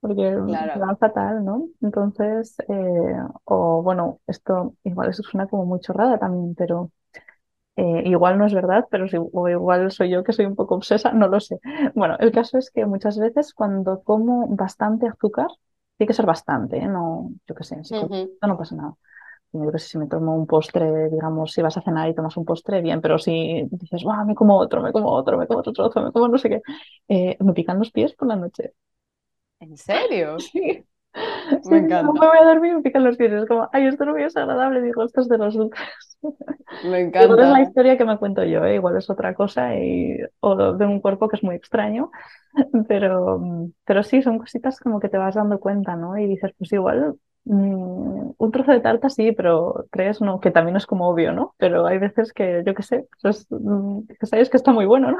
[0.00, 0.72] porque claro.
[0.76, 1.68] me va fatal, ¿no?
[1.82, 6.92] Entonces, eh, o bueno, esto igual eso suena como muy chorrada también, pero
[7.80, 10.76] eh, igual no es verdad, pero si, o igual soy yo que soy un poco
[10.76, 11.58] obsesa, no lo sé.
[11.94, 15.48] Bueno, el caso es que muchas veces cuando como bastante azúcar,
[15.96, 16.88] tiene que ser bastante, ¿eh?
[16.88, 17.94] no, yo qué sé, si
[18.46, 18.94] no pasa nada.
[19.52, 22.36] Yo que sé, si me tomo un postre, digamos, si vas a cenar y tomas
[22.36, 25.60] un postre, bien, pero si dices, wow, me como otro, me como otro, me como
[25.60, 26.62] otro trozo, me como no sé qué,
[27.08, 28.74] eh, me pican los pies por la noche.
[29.60, 30.38] ¿En serio?
[30.52, 30.84] Sí.
[31.70, 32.12] Me encanta.
[32.12, 33.32] me voy a dormir y me pican los pies.
[33.32, 34.82] Es como, ay, esto no es agradable.
[34.82, 36.18] Digo, esto es de los otros.
[36.84, 37.24] Me encanta.
[37.24, 38.76] Igual es la historia que me cuento yo, ¿eh?
[38.76, 42.10] igual es otra cosa y, o de un cuerpo que es muy extraño.
[42.88, 43.40] Pero,
[43.84, 46.18] pero sí, son cositas como que te vas dando cuenta, ¿no?
[46.18, 50.76] Y dices, pues igual mm, un trozo de tarta sí, pero tres no, que también
[50.76, 51.54] es como obvio, ¿no?
[51.58, 55.12] Pero hay veces que, yo qué sé, pues, mm, que sabes que está muy bueno,
[55.12, 55.18] ¿no?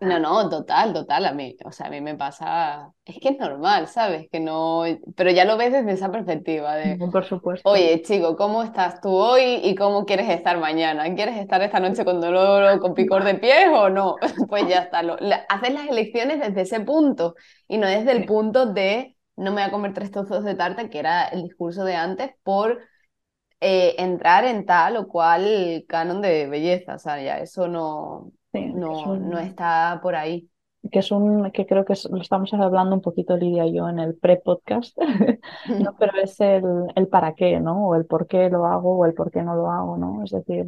[0.00, 3.38] No, no, total, total, a mí, o sea, a mí me pasa, es que es
[3.38, 4.28] normal, ¿sabes?
[4.30, 4.84] Que no,
[5.16, 7.68] pero ya lo ves desde esa perspectiva de, por supuesto.
[7.68, 11.12] oye, chico, ¿cómo estás tú hoy y cómo quieres estar mañana?
[11.14, 14.16] ¿Quieres estar esta noche con dolor o con picor de pies o no?
[14.48, 15.16] Pues ya está, lo,
[15.48, 17.34] haces las elecciones desde ese punto
[17.66, 20.88] y no desde el punto de no me voy a comer tres trozos de tarta,
[20.88, 22.78] que era el discurso de antes, por
[23.60, 29.16] eh, entrar en tal o cual canon de belleza, o sea, ya eso no, no,
[29.16, 30.48] no está por ahí.
[30.90, 33.98] Que es un, que creo que lo estamos hablando un poquito Lidia y yo en
[33.98, 34.96] el pre-podcast,
[35.80, 35.96] ¿no?
[35.98, 36.64] pero es el,
[36.94, 37.88] el para qué, ¿no?
[37.88, 40.22] O el por qué lo hago o el por qué no lo hago, ¿no?
[40.22, 40.66] Es decir,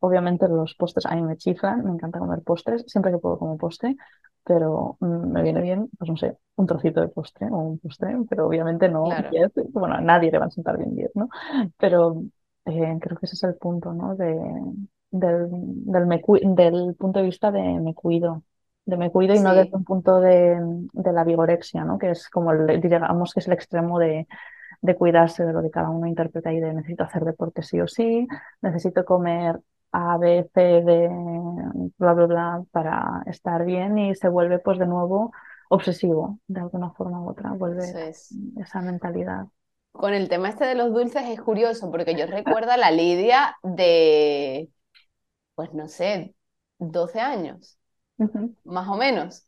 [0.00, 3.58] obviamente los postres a mí me chiflan, me encanta comer postres, siempre que puedo como
[3.58, 3.96] postre,
[4.44, 8.16] pero mm, me viene bien, pues no sé, un trocito de postre o un postre,
[8.28, 9.04] pero obviamente no
[9.72, 11.28] bueno, a nadie le va a sentar bien 10, ¿no?
[11.76, 12.22] Pero
[12.64, 14.14] eh, creo que ese es el punto, ¿no?
[14.16, 14.34] De,
[15.10, 18.42] del, del, me, del punto de vista de me cuido,
[18.84, 20.58] de me cuido y no desde un punto de,
[20.92, 21.98] de, la vigorexia, ¿no?
[21.98, 24.26] que es como, el, digamos que es el extremo de,
[24.80, 27.88] de cuidarse de lo que cada uno interpreta y de necesito hacer deporte sí o
[27.88, 28.26] sí,
[28.62, 29.60] necesito comer
[29.92, 31.08] A, B, C, D,
[31.98, 35.32] bla, bla, bla, para estar bien y se vuelve pues de nuevo
[35.68, 39.46] obsesivo de alguna forma u otra, vuelve esa mentalidad.
[39.92, 43.56] Con el tema este de los dulces es curioso porque yo recuerdo a la Lidia
[43.62, 44.68] de
[45.58, 46.36] pues no sé,
[46.78, 47.80] 12 años,
[48.62, 49.44] más o menos.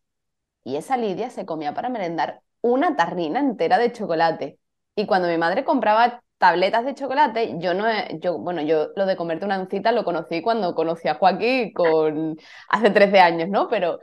[0.64, 4.59] Y esa Lidia se comía para merendar una tarrina entera de chocolate.
[4.96, 7.87] Y cuando mi madre compraba tabletas de chocolate, yo no,
[8.18, 12.37] yo, bueno, yo lo de comerte una oncita lo conocí cuando conocí a Joaquín con
[12.68, 13.68] hace 13 años, ¿no?
[13.68, 14.01] Pero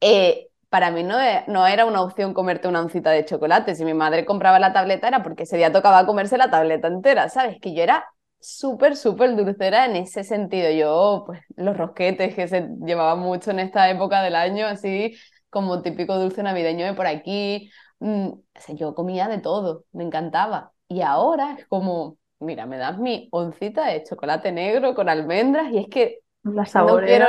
[0.00, 3.74] eh, para mí no, e, no, era una opción comerte una oncita de chocolate.
[3.74, 7.28] Si mi madre compraba la tableta era porque ese día tocaba comerse la tableta entera,
[7.30, 7.58] ¿sabes?
[7.60, 8.11] Que yo era
[8.42, 10.70] súper, súper dulcera en ese sentido.
[10.70, 15.16] Yo, pues, los rosquetes que se llevaban mucho en esta época del año, así
[15.48, 17.70] como típico dulce navideño de por aquí.
[18.00, 18.30] Mm,
[18.74, 20.72] yo comía de todo, me encantaba.
[20.88, 25.78] Y ahora es como, mira, me das mi oncita de chocolate negro con almendras y
[25.78, 27.26] es que La no quiero...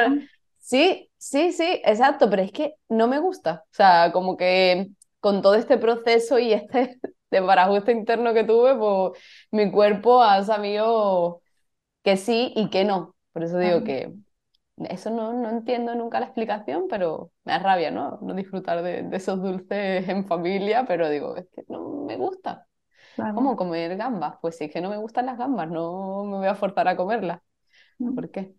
[0.59, 3.65] Sí, sí, sí, exacto, pero es que no me gusta.
[3.65, 6.99] O sea, como que con todo este proceso y este
[7.33, 9.19] de parajuste interno que tuve, pues
[9.51, 11.41] mi cuerpo ha sabido
[12.03, 13.15] que sí y que no.
[13.33, 14.13] Por eso digo que
[14.77, 18.19] eso no, no entiendo nunca la explicación, pero me da rabia, ¿no?
[18.21, 22.67] No disfrutar de, esos dulces en familia, pero digo, es que no me gusta.
[23.15, 24.35] ¿Cómo comer gambas?
[24.41, 26.95] Pues sí, es que no me gustan las gambas, no me voy a forzar a
[26.95, 27.41] comerlas.
[27.99, 28.15] Mm.
[28.15, 28.55] ¿Por qué?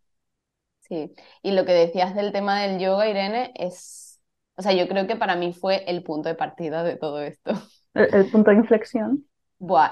[0.80, 1.12] Sí.
[1.42, 4.22] Y lo que decías del tema del yoga, Irene, es,
[4.56, 7.52] o sea, yo creo que para mí fue el punto de partida de todo esto.
[7.94, 9.24] el punto de inflexión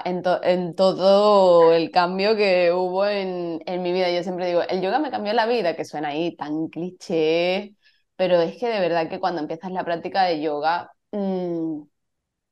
[0.05, 4.11] en, todo el cambio que hubo en, mi vida.
[4.11, 7.75] Yo siempre digo, el yoga me cambió la vida, que suena ahí tan cliché,
[8.15, 11.81] pero es que de verdad que cuando empiezas la práctica de yoga, mm,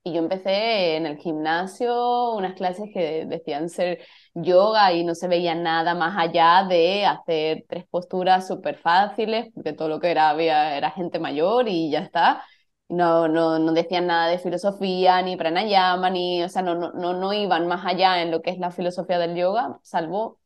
[0.04, 4.00] y yo empecé en el gimnasio, unas clases que decían ser
[4.34, 9.74] yoga y no se veía nada más allá de hacer tres posturas súper fáciles, porque
[9.74, 12.44] todo lo que era había era gente mayor y ya está
[12.92, 17.34] no, no, no decían nada de filosofía, ni pranayama, ni, o sea, no, no, no,
[17.34, 20.40] iban más allá en lo que es la filosofía del yoga, salvo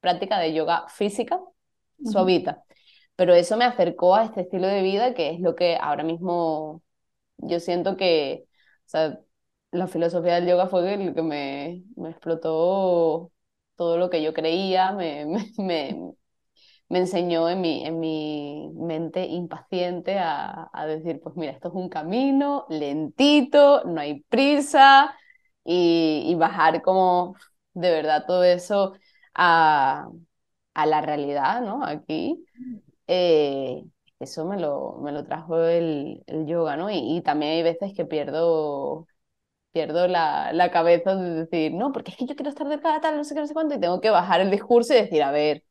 [0.00, 1.40] práctica de yoga física,
[2.04, 2.64] suavita.
[3.16, 6.82] Pero eso me acercó a este estilo de vida que es lo que ahora mismo
[7.38, 8.44] yo siento que,
[8.86, 9.20] o sea,
[9.72, 13.32] la filosofía del yoga fue lo que me, me explotó
[13.76, 15.26] todo lo que yo creía, me,
[15.58, 16.12] me, me
[16.90, 21.88] enseñó en mi, en mi mente impaciente a, a, decir, pues mira, esto es un
[21.88, 25.14] camino lentito, no hay prisa,
[25.64, 27.36] y, y bajar como
[27.74, 28.94] de verdad todo eso
[29.34, 30.08] a,
[30.74, 31.84] a la realidad, ¿no?
[31.84, 32.44] Aquí.
[33.06, 33.84] Eh,
[34.20, 36.90] eso me lo, me lo trajo el, el yoga, ¿no?
[36.90, 39.06] Y, y, también hay veces que pierdo,
[39.72, 43.16] pierdo la, la cabeza de decir, no, porque es que yo quiero estar delgada, tal,
[43.16, 45.32] no sé qué, no sé cuánto, y tengo que bajar el discurso y decir, a
[45.32, 45.64] ver,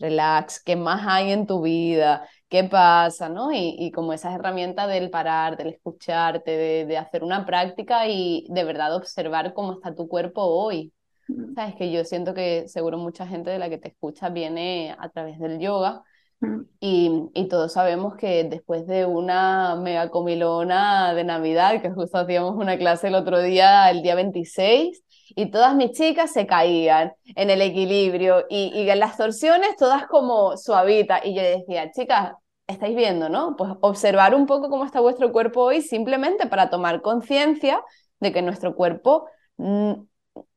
[0.00, 3.52] relax, qué más hay en tu vida, qué pasa, ¿no?
[3.52, 8.46] Y, y como esa herramienta del parar, del escucharte, de, de, hacer una práctica y
[8.48, 10.92] de verdad observar cómo está tu cuerpo hoy.
[11.28, 11.54] Mm.
[11.54, 15.08] Sabes que yo siento que seguro mucha gente de la que te escucha viene a
[15.10, 16.02] través del yoga
[16.40, 16.60] mm.
[16.80, 22.56] y, y todos sabemos que después de una mega comilona de Navidad, que justo hacíamos
[22.56, 25.02] una clase el otro día, el día 26,
[25.36, 30.06] y todas mis chicas se caían en el equilibrio y, y en las torsiones todas
[30.06, 31.20] como suavitas.
[31.24, 32.32] Y yo decía, chicas,
[32.66, 33.56] estáis viendo, ¿no?
[33.56, 37.82] Pues observar un poco cómo está vuestro cuerpo hoy simplemente para tomar conciencia
[38.20, 39.26] de que nuestro cuerpo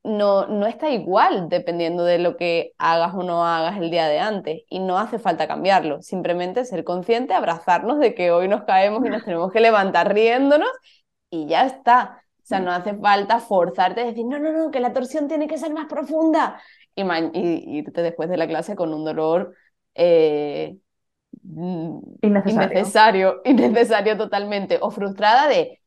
[0.04, 4.20] no, no está igual dependiendo de lo que hagas o no hagas el día de
[4.20, 9.06] antes y no hace falta cambiarlo, simplemente ser consciente, abrazarnos de que hoy nos caemos
[9.06, 10.70] y nos tenemos que levantar riéndonos
[11.30, 12.23] y ya está.
[12.43, 15.47] O sea, no hace falta forzarte a decir, no, no, no, que la torsión tiene
[15.47, 16.62] que ser más profunda.
[16.95, 17.01] Y,
[17.34, 19.56] y irte después de la clase con un dolor
[19.95, 20.77] eh,
[21.43, 22.69] mm, innecesario.
[22.69, 24.77] innecesario, innecesario totalmente.
[24.82, 25.79] O frustrada de,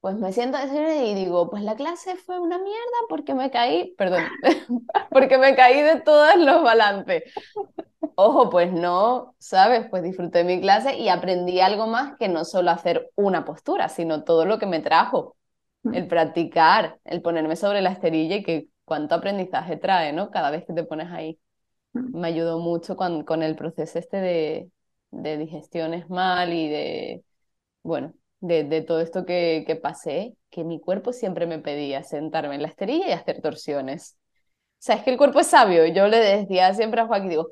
[0.00, 0.56] pues me siento
[1.04, 4.22] y digo, pues la clase fue una mierda porque me caí, perdón,
[5.10, 7.24] porque me caí de todos los balances.
[8.00, 9.86] Ojo, pues no, ¿sabes?
[9.90, 14.24] Pues disfruté mi clase y aprendí algo más que no solo hacer una postura, sino
[14.24, 15.36] todo lo que me trajo.
[15.92, 16.08] El mm.
[16.08, 20.30] practicar, el ponerme sobre la esterilla y que cuánto aprendizaje trae, ¿no?
[20.30, 21.38] Cada vez que te pones ahí.
[21.92, 22.18] Mm.
[22.20, 24.70] Me ayudó mucho con, con el proceso este de,
[25.10, 27.24] de digestiones mal y de,
[27.82, 32.54] bueno, de, de todo esto que, que pasé, que mi cuerpo siempre me pedía sentarme
[32.56, 34.16] en la esterilla y hacer torsiones.
[34.78, 35.86] O sea, es que el cuerpo es sabio.
[35.86, 37.48] Yo le decía siempre a Joaquín, digo,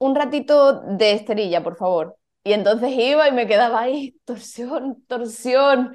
[0.00, 2.16] un ratito de esterilla, por favor.
[2.42, 5.92] Y entonces iba y me quedaba ahí, torsión, torsión.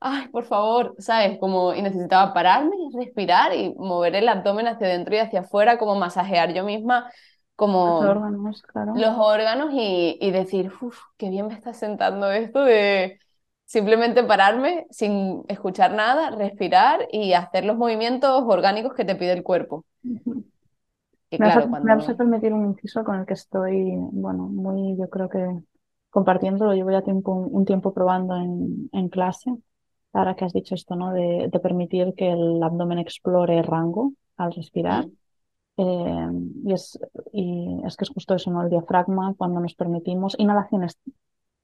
[0.00, 1.38] Ay, por favor, ¿sabes?
[1.40, 5.76] Como, y necesitaba pararme y respirar y mover el abdomen hacia adentro y hacia afuera,
[5.76, 7.10] como masajear yo misma,
[7.56, 8.92] como los órganos, claro.
[8.94, 13.18] los órganos y, y decir, uff, qué bien me está sentando esto de
[13.64, 19.42] simplemente pararme sin escuchar nada, respirar y hacer los movimientos orgánicos que te pide el
[19.42, 19.84] cuerpo
[21.30, 25.44] me, vas a, permitir un inciso con el que estoy, bueno, muy, yo creo que
[26.10, 29.54] compartiendo, lo llevo ya tiempo, un tiempo probando en, en clase,
[30.12, 31.12] ahora que has dicho esto, ¿no?
[31.12, 35.06] De, de, permitir que el abdomen explore rango al respirar.
[35.76, 36.28] Eh,
[36.64, 36.98] y, es,
[37.32, 38.62] y es que es justo eso, ¿no?
[38.62, 40.98] El diafragma, cuando nos permitimos inhalaciones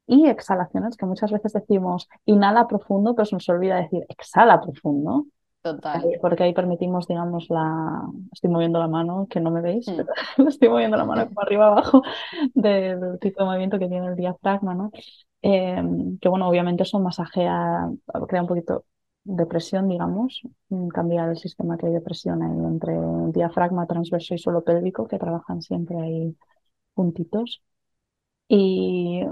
[0.07, 5.27] y exhalaciones, que muchas veces decimos inhala profundo, pero se nos olvida decir exhala profundo.
[5.65, 6.03] Total.
[6.21, 8.07] Porque ahí permitimos, digamos, la.
[8.33, 9.97] Estoy moviendo la mano, que no me veis, mm.
[9.97, 10.09] pero
[10.51, 12.03] estoy moviendo la mano como arriba abajo
[12.53, 14.91] del tipo de movimiento que tiene el diafragma, ¿no?
[15.41, 17.89] Em, que bueno, obviamente eso masajea,
[18.29, 18.85] crea un poquito
[19.25, 20.43] de presión, digamos,
[20.93, 25.19] cambia el sistema que hay de presión entre el diafragma transverso y suelo pélvico, que
[25.19, 26.37] trabajan siempre ahí
[26.95, 27.63] juntitos.
[28.49, 29.23] Y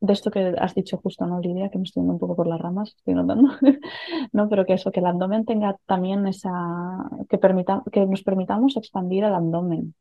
[0.00, 1.70] de esto que has dicho justo, ¿no, Lidia?
[1.70, 3.50] Que me estoy yendo un poco por las ramas, estoy notando,
[4.32, 4.48] ¿no?
[4.48, 6.50] Pero que eso, que el abdomen tenga también esa,
[7.28, 9.94] que, permita, que nos permitamos expandir el abdomen.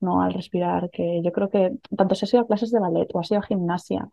[0.00, 0.22] ¿no?
[0.22, 3.20] Al respirar, que yo creo que tanto si has ido a clases de ballet o
[3.20, 4.08] has ido a gimnasia,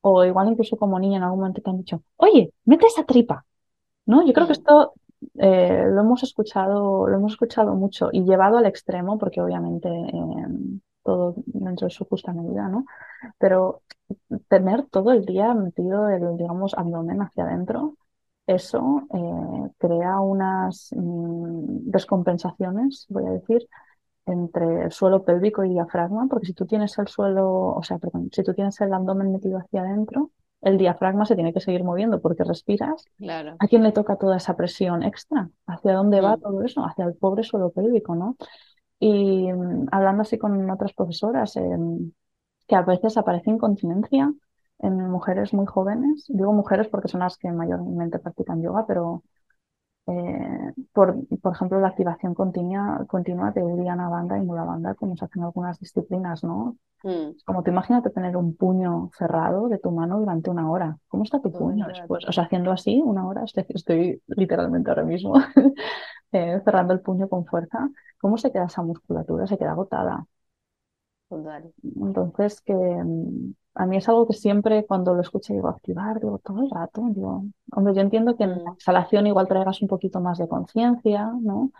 [0.00, 3.44] o igual incluso como niña en algún momento te han dicho, oye, mete esa tripa,
[4.06, 4.26] ¿no?
[4.26, 4.94] Yo creo que esto
[5.38, 10.80] eh, lo hemos escuchado, lo hemos escuchado mucho y llevado al extremo, porque obviamente em,
[11.02, 12.84] todo dentro de su justa medida, ¿no?
[13.38, 13.82] Pero
[14.48, 17.96] tener todo el día metido el, digamos, abdomen hacia adentro,
[18.46, 23.68] eso eh, crea unas mm, descompensaciones, voy a decir,
[24.26, 28.30] entre el suelo pélvico y diafragma, porque si tú tienes el suelo, o sea, perdón,
[28.32, 32.20] si tú tienes el abdomen metido hacia adentro, el diafragma se tiene que seguir moviendo
[32.20, 33.04] porque respiras.
[33.16, 33.56] Claro.
[33.58, 35.50] ¿A quién le toca toda esa presión extra?
[35.66, 36.40] ¿Hacia dónde va mm.
[36.40, 36.84] todo eso?
[36.84, 38.36] Hacia el pobre suelo pélvico, ¿no?
[38.98, 42.12] Y mm, hablando así con otras profesoras, em,
[42.68, 44.32] que a veces aparece incontinencia
[44.78, 46.26] en mujeres muy jóvenes.
[46.28, 49.24] Digo mujeres porque son las que mayormente practican yoga, pero
[50.06, 55.16] eh, por, por ejemplo, la activación continua, continua de Udiana Banda y Mula Banda, como
[55.16, 56.76] se hacen algunas disciplinas, ¿no?
[57.02, 57.36] Mm.
[57.44, 60.96] Como te imagínate tener un puño cerrado de tu mano durante una hora.
[61.08, 62.24] ¿Cómo está tu puño después?
[62.26, 65.34] O sea, haciendo así una hora, estoy, estoy literalmente ahora mismo
[66.32, 67.88] eh, cerrando el puño con fuerza.
[68.20, 69.46] ¿Cómo se queda esa musculatura?
[69.46, 70.26] Se queda agotada.
[71.30, 76.38] Entonces, que mm, a mí es algo que siempre cuando lo escucho digo, activar, digo,
[76.38, 78.74] todo el rato, digo, hombre, yo entiendo que en la mm.
[78.74, 81.70] exhalación igual traigas un poquito más de conciencia, ¿no?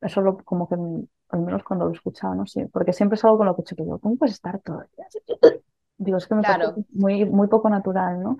[0.00, 2.46] Eso lo, como que, al menos cuando lo he escuchado, ¿no?
[2.46, 4.60] Sí, porque siempre es algo con lo que he hecho que digo, ¿cómo puedes estar
[4.60, 5.06] todo el día?
[5.96, 8.36] Digo, es que me parece muy, muy poco natural, ¿no?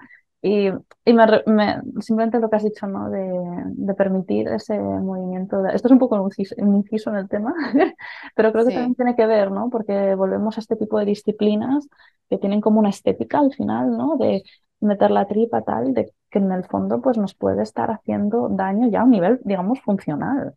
[0.46, 0.68] Y,
[1.06, 3.08] y me, simplemente lo que has dicho, ¿no?
[3.08, 3.32] De,
[3.66, 5.64] de permitir ese movimiento.
[5.68, 7.54] Esto es un poco un inciso, en el tema,
[8.36, 9.70] pero creo que también tiene que ver, ¿no?
[9.70, 11.88] Porque volvemos a este tipo de disciplinas
[12.28, 14.18] que tienen como una estética al final, ¿no?
[14.18, 14.42] De
[14.80, 18.90] meter la tripa tal, de que en el fondo pues nos puede estar haciendo daño
[18.90, 20.54] ya a un nivel, digamos, funcional.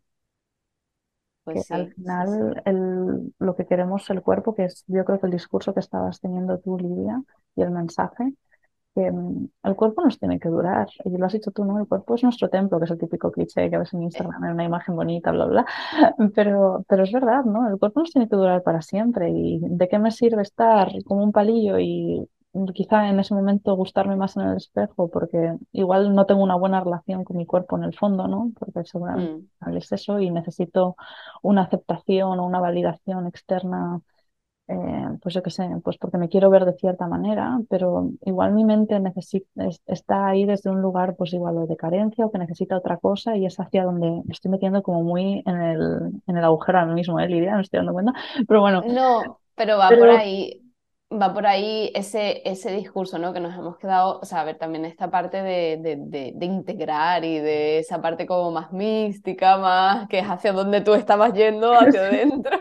[1.44, 5.26] Pues que al final El, lo que queremos el cuerpo, que es yo creo que
[5.26, 7.22] el discurso que estabas teniendo tú, Lidia,
[7.56, 8.34] y el mensaje,
[8.98, 10.88] Mm, el cuerpo nos tiene que durar.
[11.04, 11.78] Y lo has dicho tú, ¿no?
[11.78, 14.52] El cuerpo es nuestro templo, que es el típico cliché que ves en Instagram en
[14.52, 15.66] una imagen bonita, bla, bla.
[16.34, 17.68] Pero, pero es verdad, ¿no?
[17.68, 19.30] El cuerpo nos tiene que durar para siempre.
[19.30, 22.28] ¿Y de qué me sirve estar como un palillo y
[22.74, 25.08] quizá en ese momento gustarme más en el espejo?
[25.10, 28.52] Porque igual no tengo una buena relación con mi cuerpo en el fondo, ¿no?
[28.58, 29.76] Porque seguramente mm.
[29.76, 30.96] es eso y necesito
[31.42, 34.00] una aceptación o una validación externa
[34.68, 38.52] eh, pues yo qué sé, pues porque me quiero ver de cierta manera, pero igual
[38.52, 42.76] mi mente necesita, está ahí desde un lugar pues igual de carencia o que necesita
[42.76, 46.44] otra cosa y es hacia donde me estoy metiendo como muy en el, en el
[46.44, 47.54] agujero ahora mismo, ¿eh, Lidia?
[47.54, 48.12] No estoy dando cuenta,
[48.46, 48.82] pero bueno.
[48.86, 50.60] No, pero va por ahí,
[51.10, 53.32] va por ahí ese, ese discurso, ¿no?
[53.32, 57.24] Que nos hemos quedado, o sea, a ver, también esta parte de, de, de, integrar
[57.24, 61.72] y de esa parte como más mística, más que es hacia donde tú estabas yendo,
[61.78, 62.60] hacia adentro,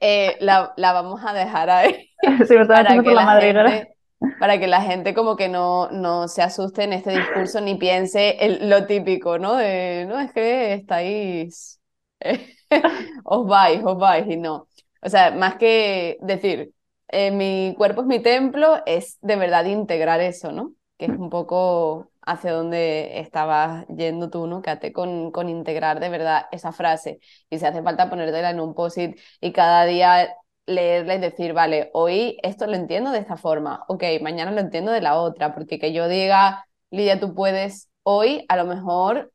[0.00, 2.08] eh, la, la, vamos a dejar ahí.
[2.46, 3.96] Sí, me para, que la, gente,
[4.38, 8.36] para que la gente como que no, no se asuste en este discurso ni piense
[8.38, 9.56] el, lo típico, ¿no?
[9.56, 11.80] De, no, es que estáis,
[13.24, 14.68] os vais, os vais, y no.
[15.02, 16.72] O sea, más que decir,
[17.12, 20.74] eh, mi cuerpo es mi templo, es de verdad integrar eso, ¿no?
[20.98, 24.62] Que es un poco hacia donde estabas yendo tú, ¿no?
[24.62, 27.20] Quédate con, con integrar de verdad esa frase.
[27.50, 30.34] Y si hace falta ponértela en un post-it y cada día
[30.66, 34.92] leerla y decir, vale, hoy esto lo entiendo de esta forma, ok, mañana lo entiendo
[34.92, 39.32] de la otra, porque que yo diga, Lidia, tú puedes hoy, a lo mejor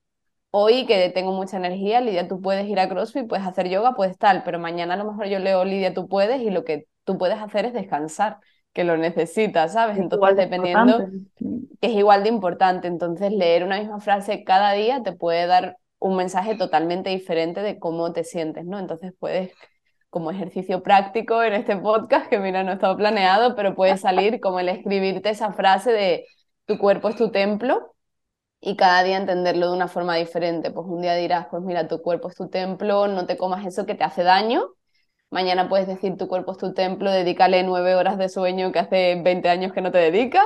[0.52, 4.18] hoy que tengo mucha energía, Lidia, tú puedes ir a CrossFit, puedes hacer yoga, puedes
[4.18, 7.18] tal, pero mañana a lo mejor yo leo, Lidia, tú puedes y lo que tú
[7.18, 8.40] puedes hacer es descansar,
[8.74, 9.98] que lo necesitas, ¿sabes?
[9.98, 11.08] Entonces, dependiendo,
[11.80, 12.90] que es igual de importante.
[12.90, 17.80] Entonces, leer una misma frase cada día te puede dar un mensaje totalmente diferente de
[17.80, 18.78] cómo te sientes, ¿no?
[18.78, 19.54] Entonces, puedes,
[20.10, 24.60] como ejercicio práctico en este podcast, que mira, no estaba planeado, pero puede salir como
[24.60, 26.26] el escribirte esa frase de
[26.66, 27.96] tu cuerpo es tu templo
[28.60, 30.72] y cada día entenderlo de una forma diferente.
[30.72, 33.86] Pues un día dirás, pues mira, tu cuerpo es tu templo, no te comas eso
[33.86, 34.74] que te hace daño,
[35.30, 39.22] Mañana puedes decir tu cuerpo es tu templo, dedícale nueve horas de sueño que hace
[39.22, 40.46] 20 años que no te dedicas.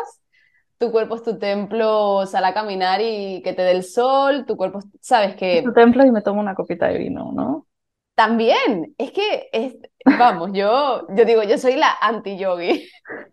[0.80, 4.46] Tu cuerpo es tu templo, sal a caminar y que te dé el sol.
[4.48, 5.60] Tu cuerpo, sabes que...
[5.60, 7.68] Es tu templo y me tomo una copita de vino, ¿no?
[8.16, 9.76] También, es que, es,
[10.18, 12.90] vamos, yo, yo digo, yo soy la anti-yogi,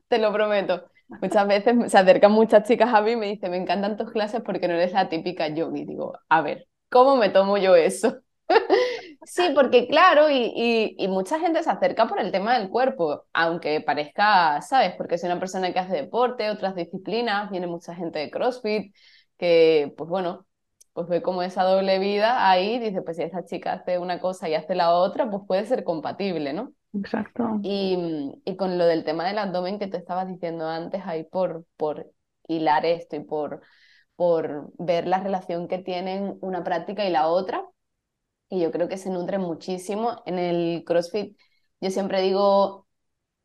[0.08, 0.84] te lo prometo.
[1.22, 4.42] Muchas veces se acercan muchas chicas a mí y me dicen, me encantan tus clases
[4.42, 5.84] porque no eres la típica yogi.
[5.86, 8.18] Digo, a ver, ¿cómo me tomo yo eso?
[9.24, 13.80] Sí, porque claro, y, y, mucha gente se acerca por el tema del cuerpo, aunque
[13.80, 14.94] parezca, ¿sabes?
[14.96, 18.94] Porque es una persona que hace deporte, otras disciplinas, viene mucha gente de CrossFit,
[19.36, 20.46] que pues bueno,
[20.92, 24.48] pues ve como esa doble vida ahí, dice, pues si esa chica hace una cosa
[24.48, 26.72] y hace la otra, pues puede ser compatible, ¿no?
[26.94, 27.60] Exacto.
[27.62, 31.64] Y, y, con lo del tema del abdomen que te estabas diciendo antes, ahí por,
[31.76, 32.10] por
[32.48, 33.60] hilar esto y por,
[34.16, 37.64] por ver la relación que tienen una práctica y la otra,
[38.48, 40.22] y yo creo que se nutren muchísimo.
[40.26, 41.36] En el CrossFit,
[41.80, 42.86] yo siempre digo,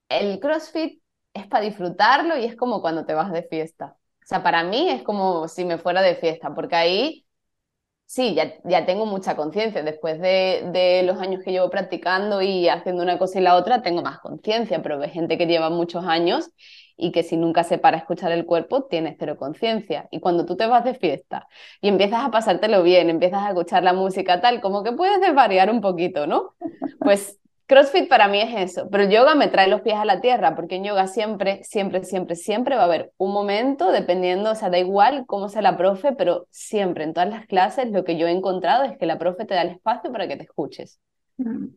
[0.10, 1.02] el CrossFit
[1.34, 3.98] es para disfrutarlo y es como cuando te vas de fiesta.
[4.24, 7.28] O sea, para mí es como si me fuera de fiesta, porque ahí
[8.06, 9.84] sí, ya, ya tengo mucha conciencia.
[9.84, 13.82] Después de, de, los años que llevo practicando y haciendo una cosa y la otra,
[13.82, 16.50] tengo más conciencia, pero hay gente que lleva muchos años
[16.98, 20.08] y que si nunca se para a escuchar el cuerpo, tiene cero conciencia.
[20.12, 21.48] Y cuando tú te vas de fiesta
[21.82, 25.70] y empiezas a pasártelo bien, empiezas a escuchar la música tal, como que puedes desvariar
[25.70, 26.56] un poquito, ¿no?
[27.00, 30.22] Pues CrossFit para mí es eso, pero el yoga me trae los pies a la
[30.22, 34.56] tierra, porque en yoga siempre, siempre, siempre, siempre va a haber un momento, dependiendo, o
[34.56, 38.18] sea, da igual cómo sea la profe, pero siempre en todas las clases lo que
[38.18, 41.00] yo he encontrado es que la profe te da el espacio para que te escuches.
[41.38, 41.68] Mm.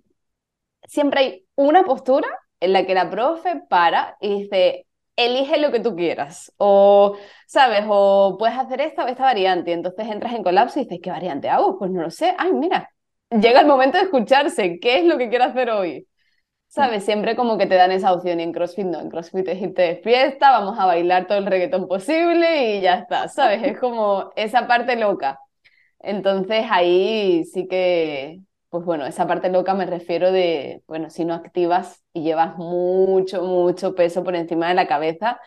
[0.87, 2.29] Siempre hay una postura
[2.61, 4.87] en la que la profe para y dice,
[5.17, 7.85] elige lo que tú quieras, o, ¿sabes?
[7.89, 11.49] O puedes hacer esta o esta variante, entonces entras en colapso y dices, ¿qué variante
[11.49, 11.79] hago?
[11.79, 12.91] Pues no lo sé, ay, mira,
[13.31, 16.07] llega el momento de escucharse, ¿qué es lo que quiero hacer hoy?
[16.69, 17.05] ¿Sabes?
[17.05, 19.83] Siempre como que te dan esa opción y en CrossFit no, en CrossFit es irte
[19.83, 23.63] de fiesta, vamos a bailar todo el reggaetón posible y ya está, ¿sabes?
[23.65, 25.39] Es como esa parte loca.
[26.01, 28.41] Entonces ahí sí que,
[28.71, 33.43] pues bueno, esa parte loca me refiero de, bueno, si no activas y llevas mucho,
[33.43, 35.41] mucho peso por encima de la cabeza,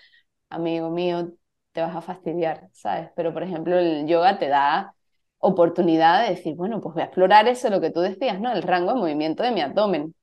[0.50, 1.32] amigo mío,
[1.74, 3.12] te vas a fastidiar, ¿sabes?
[3.16, 4.96] Pero por ejemplo el yoga te da
[5.40, 8.52] oportunidad de decir, bueno, pues voy a explorar eso, lo que tú decías, ¿no?
[8.52, 10.16] El rango de movimiento de mi abdomen.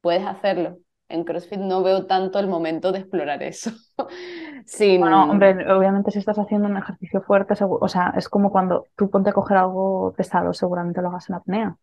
[0.00, 0.78] Puedes hacerlo.
[1.08, 3.70] En CrossFit no veo tanto el momento de explorar eso.
[4.66, 5.00] Sin...
[5.00, 9.10] Bueno, hombre, obviamente si estás haciendo un ejercicio fuerte, o sea, es como cuando tú
[9.10, 11.76] ponte a coger algo pesado, seguramente lo hagas en apnea.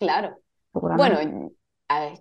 [0.00, 0.38] Claro.
[0.72, 1.18] Bueno,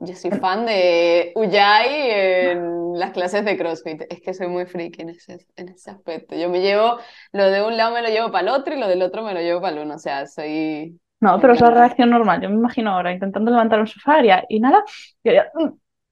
[0.02, 2.12] yo soy fan de Uyai
[2.52, 4.04] en las clases de CrossFit.
[4.10, 6.36] Es que soy muy friki en ese, en ese aspecto.
[6.36, 6.98] Yo me llevo,
[7.32, 9.34] lo de un lado me lo llevo para el otro y lo del otro me
[9.34, 9.96] lo llevo para el uno.
[9.96, 11.00] O sea, soy...
[11.22, 12.42] No, pero es la reacción normal.
[12.42, 14.84] Yo me imagino ahora intentando levantar un sofá y, nada.
[15.24, 15.70] Mm,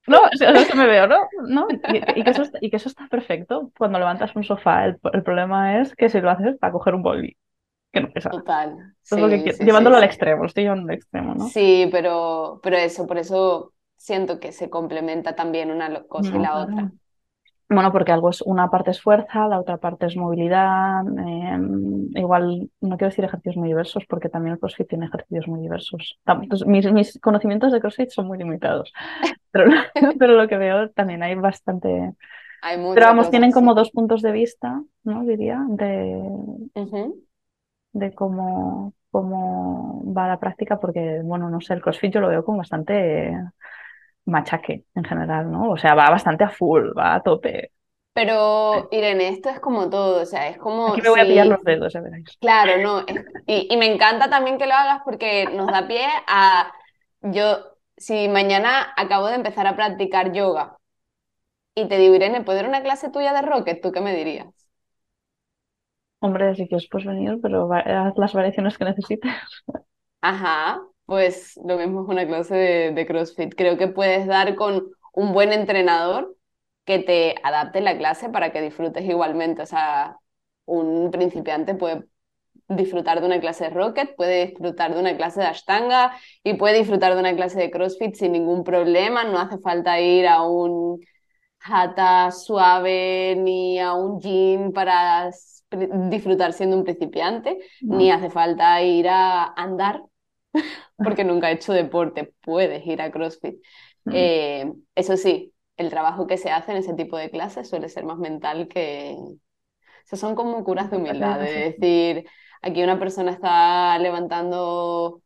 [0.07, 1.27] no, eso me veo, ¿no?
[1.47, 1.67] ¿No?
[2.15, 4.85] Y, que eso está, y, que eso está, perfecto cuando levantas un sofá.
[4.85, 7.35] El, el problema es que si lo haces para coger un boli
[7.97, 8.29] que no pesa.
[8.29, 8.95] Total.
[9.59, 11.47] llevándolo al extremo, estoy llevando al extremo, ¿no?
[11.47, 16.57] Sí, pero, pero eso, por eso siento que se complementa también una cosa y la
[16.57, 16.91] otra.
[17.69, 21.01] Bueno, porque algo es una parte es fuerza, la otra parte es movilidad.
[21.05, 25.59] Em, igual no quiero decir ejercicios muy diversos, porque también el CrossFit tiene ejercicios muy
[25.59, 26.17] diversos.
[26.47, 28.93] Pues, mis, mis, conocimientos de CrossFit son muy limitados,
[29.51, 29.69] pero,
[30.19, 32.13] pero lo que veo también hay bastante.
[32.61, 35.23] Hay pero vamos, tienen como dos puntos de vista, ¿no?
[35.25, 36.23] Diría, de,
[37.97, 42.45] de cómo, cómo va la práctica, porque, bueno, no sé, el CrossFit yo lo veo
[42.45, 43.33] como bastante
[44.25, 45.71] machaque en general, ¿no?
[45.71, 47.71] O sea, va bastante a full, va a tope.
[48.13, 50.93] Pero, Irene, esto es como todo, o sea, es como...
[50.93, 52.37] Aquí me voy a pillar los dedos, ya veréis.
[52.39, 53.05] Claro, no,
[53.45, 56.71] y, y me encanta también que lo hagas porque nos da pie a...
[57.21, 57.57] Yo,
[57.95, 60.77] si mañana acabo de empezar a practicar yoga
[61.75, 63.81] y te digo, Irene, ¿puedo ir a una clase tuya de Rocket?
[63.81, 64.47] ¿Tú qué me dirías?
[66.19, 69.31] Hombre, sí que os puedes venir, pero haz las variaciones que necesites.
[70.21, 73.53] Ajá, pues lo mismo es una clase de, CrossFit.
[73.55, 76.35] Creo que puedes dar con un buen entrenador
[76.85, 79.61] que te adapte la clase para que disfrutes igualmente.
[79.61, 80.17] O sea,
[80.65, 82.05] un principiante puede
[82.67, 86.79] disfrutar de una clase de Rocket, puede disfrutar de una clase de Ashtanga y puede
[86.79, 89.23] disfrutar de una clase de CrossFit sin ningún problema.
[89.23, 90.99] No hace falta ir a un
[91.59, 95.31] hatha suave ni a un gym para
[95.71, 100.03] disfrutar siendo un principiante, ni hace falta ir a andar,
[101.01, 103.57] porque nunca he hecho deporte, puedes ir a CrossFit.
[104.09, 108.05] Eh, eso sí, el trabajo que se hace en ese tipo de clases suele ser
[108.05, 109.15] más mental que...
[109.17, 112.29] O sea, son como curas de humildad, de decir,
[112.61, 115.21] aquí una persona está levantando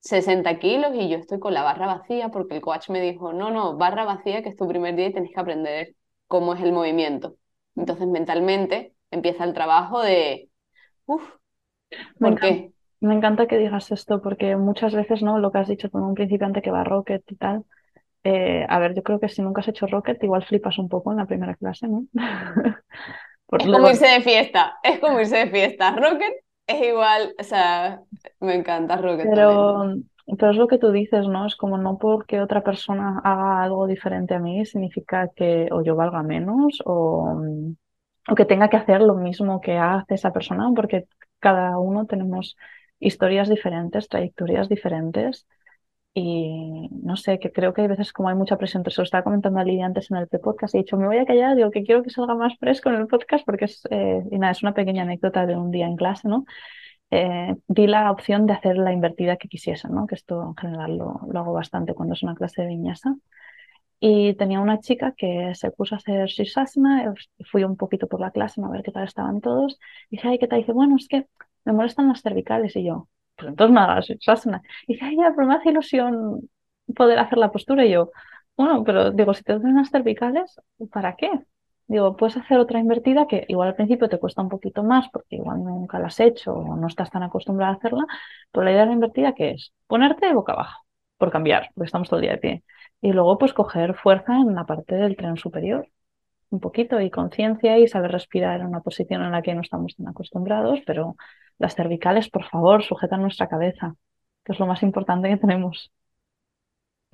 [0.00, 3.50] 60 kilos y yo estoy con la barra vacía porque el coach me dijo, no,
[3.50, 6.72] no, barra vacía, que es tu primer día y tenés que aprender cómo es el
[6.72, 7.36] movimiento.
[7.76, 10.48] Entonces, mentalmente, empieza el trabajo de,
[11.06, 11.22] uff,
[12.18, 12.70] ¿por qué?
[13.00, 15.38] Me encanta que digas esto porque muchas veces, ¿no?
[15.38, 17.64] Lo que has dicho con un principiante que va a Rocket y tal.
[18.24, 21.12] Eh, a ver, yo creo que si nunca has hecho Rocket, igual flipas un poco
[21.12, 22.06] en la primera clase, ¿no?
[23.58, 25.94] es como irse de fiesta, es como irse de fiesta.
[25.94, 26.32] Rocket
[26.66, 28.00] es igual, o sea,
[28.40, 29.28] me encanta Rocket.
[29.30, 29.96] Pero,
[30.38, 31.46] pero es lo que tú dices, ¿no?
[31.46, 35.94] Es como no porque otra persona haga algo diferente a mí significa que o yo
[35.94, 37.38] valga menos o,
[38.30, 41.06] o que tenga que hacer lo mismo que hace esa persona, porque
[41.40, 42.56] cada uno tenemos
[42.98, 45.46] historias diferentes, trayectorias diferentes.
[46.16, 49.24] y no sé, que creo que hay veces como hay mucha presión, se lo estaba
[49.24, 51.82] comentando a Lidia antes en el podcast he dicho, me voy a callar, digo que
[51.84, 54.74] quiero que salga más fresco en el podcast porque es, eh, y nada, es una
[54.74, 56.44] pequeña anécdota de un día en clase, ¿no?
[57.10, 60.06] Eh, di la opción de hacer la invertida que quisiesen, ¿no?
[60.06, 63.16] Que esto en general lo, lo hago bastante cuando es una clase de viñasa.
[64.06, 67.14] Y tenía una chica que se puso a hacer Shishasana,
[67.50, 69.78] fui un poquito por la clase a ver qué tal estaban todos.
[70.10, 70.58] Y dije, ay, ¿qué tal?
[70.60, 71.26] Dice, bueno, es que
[71.64, 72.76] me molestan las cervicales.
[72.76, 74.60] Y yo, pues entonces me hagas Shishasana.
[74.86, 76.50] Y dice, ay, ya, pero me hace ilusión
[76.94, 77.86] poder hacer la postura.
[77.86, 78.10] Y yo,
[78.58, 80.60] bueno, pero digo, si te duelen las cervicales,
[80.92, 81.30] ¿para qué?
[81.86, 85.36] Digo, puedes hacer otra invertida que igual al principio te cuesta un poquito más porque
[85.36, 88.04] igual nunca la has hecho o no estás tan acostumbrada a hacerla,
[88.52, 90.82] pero la idea de la invertida que es ponerte boca abajo,
[91.18, 92.64] por cambiar, porque estamos todo el día de pie.
[93.04, 95.90] Y luego pues coger fuerza en la parte del tren superior,
[96.48, 99.94] un poquito, y conciencia y saber respirar en una posición en la que no estamos
[99.94, 101.14] tan acostumbrados, pero
[101.58, 103.94] las cervicales, por favor, sujetan nuestra cabeza,
[104.42, 105.92] que es lo más importante que tenemos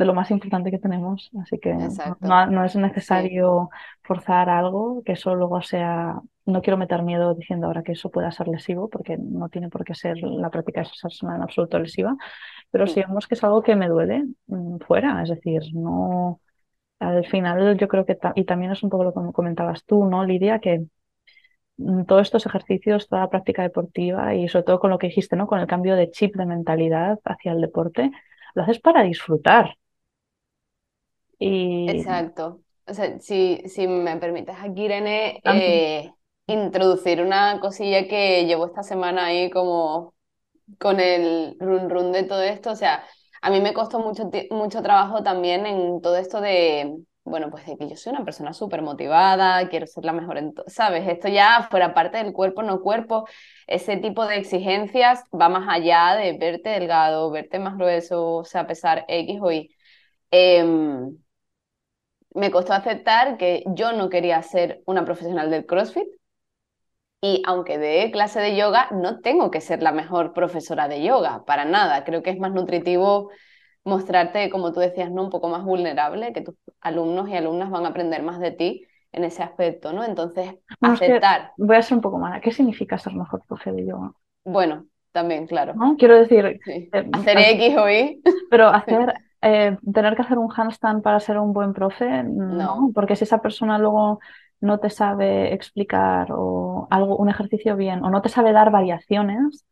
[0.01, 1.31] de lo más importante que tenemos.
[1.43, 1.75] Así que
[2.21, 3.69] no, es necesario
[4.03, 6.21] forzar algo, que eso luego sea.
[6.47, 9.85] No quiero meter miedo diciendo ahora que eso pueda ser lesivo, porque no tiene por
[9.85, 12.17] qué ser la práctica de esa persona en absoluto lesiva,
[12.71, 15.23] pero si vemos que es algo que me duele, mm, fuera.
[15.23, 16.41] Es decir, no.
[16.99, 18.19] Al final, yo creo que.
[18.35, 20.61] Y también es un poco lo que comentabas tú, ¿no, Lidia?
[20.61, 20.87] Que
[21.79, 25.37] mm, todos estos ejercicios, toda la práctica deportiva y sobre todo con lo que dijiste,
[25.37, 25.47] ¿no?
[25.47, 28.11] Con el cambio de chip de mentalidad hacia el deporte,
[28.55, 29.77] lo haces para disfrutar.
[31.41, 32.61] Exacto.
[32.87, 36.11] O sea, si, si me permites aquí, Irene, eh,
[36.47, 40.15] introducir una cosilla que llevo esta semana ahí como
[40.79, 42.71] con el run run de todo esto.
[42.71, 43.05] O sea,
[43.43, 47.77] a mí me costó mucho, mucho trabajo también en todo esto de, bueno, pues de
[47.77, 51.07] que yo soy una persona súper motivada, quiero ser la mejor en ¿sabes?
[51.09, 53.27] Esto ya fuera parte del cuerpo, no cuerpo,
[53.67, 58.67] ese tipo de exigencias va más allá de verte delgado, verte más grueso, o sea,
[58.67, 59.71] pesar X o Y.
[60.31, 61.17] Em,
[62.35, 66.09] me costó aceptar que yo no quería ser una profesional del CrossFit
[67.21, 71.45] y aunque dé clase de yoga, no tengo que ser la mejor profesora de yoga,
[71.45, 72.05] para nada.
[72.05, 73.31] Creo que es más nutritivo
[73.85, 75.25] mostrarte, como tú decías, ¿no?
[75.25, 78.87] un poco más vulnerable, que tus alumnos y alumnas van a aprender más de ti
[79.13, 80.05] en ese aspecto, ¿no?
[80.05, 81.53] Entonces, aceptar.
[81.57, 82.41] voy a ser un poco mala.
[82.41, 84.13] ¿Qué significa ser mejor profe de yoga?
[84.45, 85.75] Bueno, también, claro.
[85.99, 86.61] Quiero decir...
[86.67, 88.23] Eh, hacer X o Y.
[88.51, 93.17] Pero hacer eh, tener que hacer un handstand para ser un buen profe, no, porque
[93.17, 94.21] si esa persona luego
[94.61, 99.65] no te sabe explicar o algo, un ejercicio bien o no te sabe dar variaciones,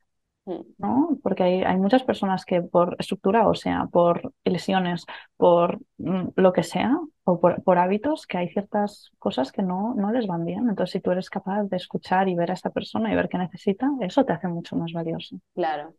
[0.47, 0.61] mm.
[0.79, 1.19] ¿no?
[1.23, 5.05] Porque hay, hay muchas personas que por estructura, o sea, por lesiones,
[5.37, 9.95] por mm, lo que sea, o por, por, hábitos, que hay ciertas cosas que no,
[9.95, 10.69] no les van bien.
[10.69, 13.39] Entonces, si tú eres capaz de escuchar y ver a esta persona y ver qué
[13.39, 15.37] necesita, eso te hace mucho más valioso.
[15.55, 15.95] Claro,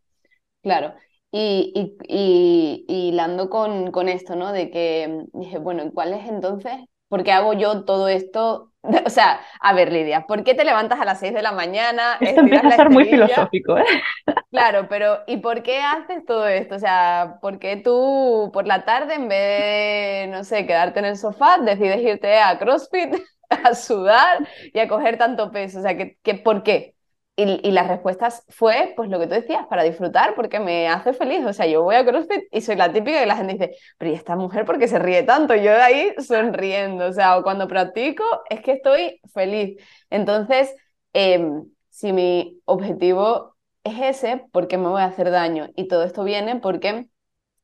[0.62, 0.94] claro.
[1.32, 1.72] Y,
[2.08, 4.52] y, y, hilando con, con esto, ¿no?
[4.52, 6.74] De que dije, bueno, ¿cuál es entonces?
[7.08, 8.69] ¿Por qué hago yo todo esto?
[9.06, 12.18] O sea, a ver, Lidia, ¿por qué te levantas a las 6 de la mañana?
[12.22, 13.86] Esto empieza a ser muy filosófico, ¿eh?
[14.52, 16.76] Claro, pero ¿y por qué haces todo esto?
[16.76, 21.06] O sea, ¿por qué tú por la tarde, en vez de, no sé, quedarte en
[21.06, 23.16] el sofá, decides irte a CrossFit,
[23.50, 25.80] a sudar y a coger tanto peso?
[25.80, 26.96] O sea, ¿qué, qué, ¿por qué?
[27.42, 31.46] Y, las respuestas fue, pues lo que tú decías, para disfrutar, porque me hace feliz.
[31.46, 34.12] O sea, yo voy a CrossFit y soy la típica que la gente dice, pero
[34.12, 35.56] ¿y esta mujer por qué se ríe tanto?
[35.56, 37.06] Yo de ahí sonriendo.
[37.06, 39.82] O sea, cuando practico es que estoy feliz.
[40.10, 40.76] Entonces,
[41.14, 45.70] em, si mi objetivo es ese, ¿por qué me voy a hacer daño?
[45.76, 47.08] Y todo esto viene porque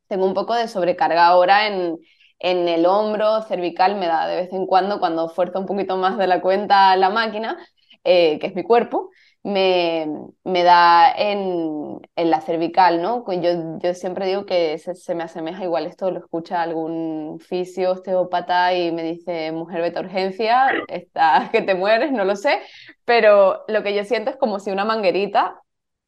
[0.08, 1.98] tengo un poco de sobrecarga ahora en,
[2.40, 6.18] en el hombro cervical, me da de vez en cuando, cuando fuerza un poquito más
[6.18, 7.58] de la cuenta la máquina,
[8.06, 9.10] eh, que es mi cuerpo
[9.46, 10.08] me,
[10.44, 13.24] me da en, en, la cervical, ¿no?
[13.32, 17.92] Yo, yo siempre digo que se, se, me asemeja, igual esto lo escucha algún fisio,
[17.92, 22.60] osteópata y me dice, mujer, vete a urgencia, está, que te mueres, no lo sé,
[23.06, 25.62] pero lo que yo siento es como si una manguerita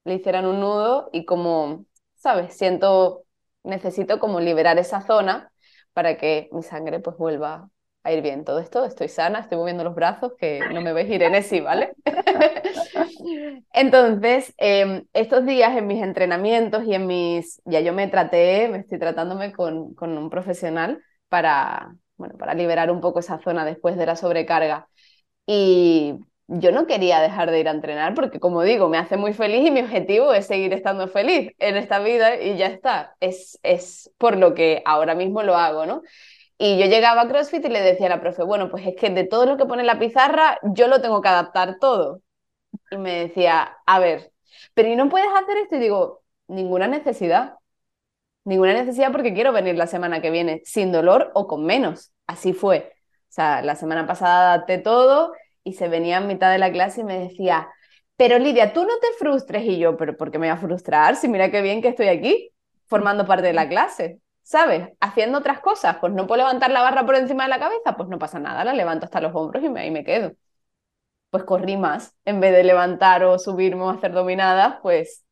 [0.03, 1.85] le hicieran un nudo y como,
[2.15, 2.57] ¿sabes?
[2.57, 3.23] Siento,
[3.63, 5.51] necesito como liberar esa zona
[5.93, 7.69] para que mi sangre pues vuelva
[8.07, 8.43] a ir bien.
[8.45, 11.93] Todo esto, estoy sana, estoy moviendo los brazos, que no me veis Irene, sí, ¿vale?
[13.73, 18.79] Entonces, em, estos días en mis entrenamientos y en mis, ya yo me traté, me
[18.79, 23.97] estoy tratándome con, con un profesional para, bueno, para liberar un poco esa zona después
[23.97, 24.87] de la sobrecarga.
[25.45, 26.15] Y
[26.47, 29.67] yo no quería dejar de ir a entrenar porque, como digo, me hace muy feliz
[29.67, 33.15] y mi objetivo es seguir estando feliz en esta vida y ya está.
[33.19, 36.03] Es, es por lo que ahora mismo lo hago, ¿no?
[36.59, 39.09] Y yo llegaba a CrossFit y le decía a la profe, bueno, pues es que
[39.11, 42.21] de todo lo que pone la pizarra, yo lo tengo que adaptar todo.
[42.91, 44.31] Y me decía, a ver,
[44.73, 45.75] pero ¿y no puedes hacer esto?
[45.77, 47.55] Y digo, ninguna necesidad.
[48.43, 52.13] ninguna necesidad porque quiero venir la semana que viene sin dolor o con menos.
[52.27, 52.93] Así fue.
[53.29, 55.33] O sea, la semana pasada adapté todo
[55.63, 57.69] y se venía en mitad de la clase y me decía,
[58.15, 59.63] pero Lidia, tú no te frustres.
[59.65, 61.15] Y yo, pero ¿por qué me voy a frustrar?
[61.17, 62.51] Si mira qué bien que estoy aquí,
[62.87, 64.19] formando parte de la clase.
[64.47, 64.91] ¿Sabes?
[65.01, 65.97] Haciendo otras cosas.
[65.99, 68.63] Pues no puedo levantar la barra por encima de la cabeza, pues no pasa nada,
[68.63, 70.31] la levanto hasta los hombros y me, ahí me quedo.
[71.31, 72.15] Pues corrí más.
[72.23, 75.25] En vez de levantar o subirme o hacer dominadas, pues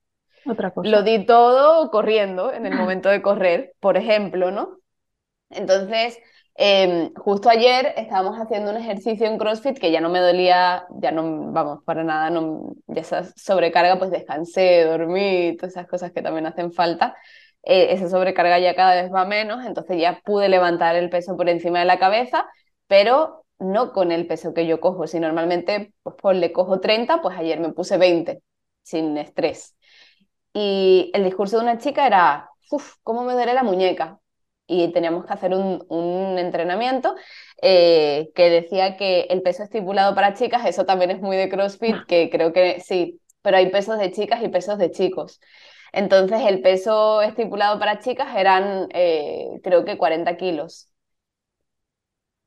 [0.46, 0.90] otra cosa.
[0.90, 4.80] Lo di todo corriendo en el momento de correr, por ejemplo, ¿no?
[5.50, 6.20] Entonces,
[6.56, 11.14] em, justo ayer estábamos haciendo un ejercicio en CrossFit que ya no me dolía, ya
[11.14, 16.22] no, vamos, para nada, no, ya esa sobrecarga, pues descansé, dormí, todas esas cosas que
[16.22, 17.16] también hacen falta.
[17.66, 21.50] Eh, esa sobrecarga ya cada vez va menos, entonces ya pude levantar el peso por
[21.50, 22.48] encima de la cabeza,
[22.88, 25.08] pero no con el peso que yo cojo.
[25.08, 28.42] Si normalmente pues, le cojo 30, pues ayer me puse 20,
[28.84, 29.76] sin estrés.
[30.54, 34.20] Y el discurso de una chica era, uff, ¿cómo me duele la muñeca?
[34.68, 37.16] Y teníamos que hacer un, un entrenamiento
[37.62, 41.98] eh, que decía que el peso estipulado para chicas, eso también es muy de CrossFit,
[42.08, 45.40] que creo que sí, pero hay pesos de chicas y pesos de chicos.
[45.96, 50.90] Entonces el peso estipulado para chicas eran, eh, creo que 40 kilos.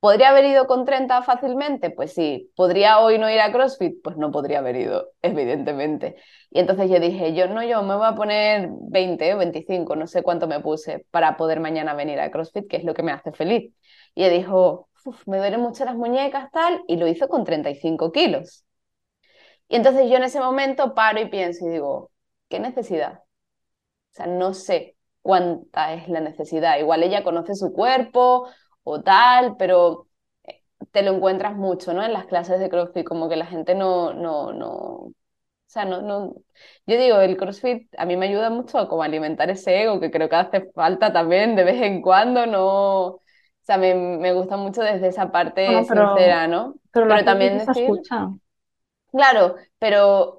[0.00, 1.90] ¿Podría haber ido con 30 fácilmente?
[1.90, 2.52] Pues sí.
[2.56, 4.00] ¿Podría hoy no ir a CrossFit?
[4.02, 6.14] Pues no podría haber ido, evidentemente.
[6.50, 10.06] Y entonces yo dije, yo no, yo me voy a poner 20 o 25, no
[10.06, 13.10] sé cuánto me puse, para poder mañana venir a CrossFit, que es lo que me
[13.12, 13.72] hace feliz.
[14.14, 14.88] Y ella dijo,
[15.26, 18.64] me duelen mucho las muñecas, tal, y lo hizo con 35 kilos.
[19.68, 22.10] Y entonces yo en ese momento paro y pienso y digo,
[22.48, 23.22] ¿qué necesidad?
[24.12, 26.78] O sea, no sé cuánta es la necesidad.
[26.78, 28.48] Igual ella conoce su cuerpo
[28.82, 30.08] o tal, pero
[30.44, 32.04] eh, te lo encuentras mucho, ¿no?
[32.04, 35.12] En las clases de CrossFit, como que la gente no, no, no,
[35.68, 36.34] o sea, no, no,
[36.86, 40.10] yo digo, el CrossFit a mí me ayuda mucho a como alimentar ese ego, que
[40.10, 43.20] creo que hace falta también de vez en cuando, no, o
[43.60, 46.76] sea, me, me gusta mucho desde esa parte sincera, ¿no?
[46.90, 48.30] Pero, también decir, escucha.
[49.12, 50.37] Claro, pero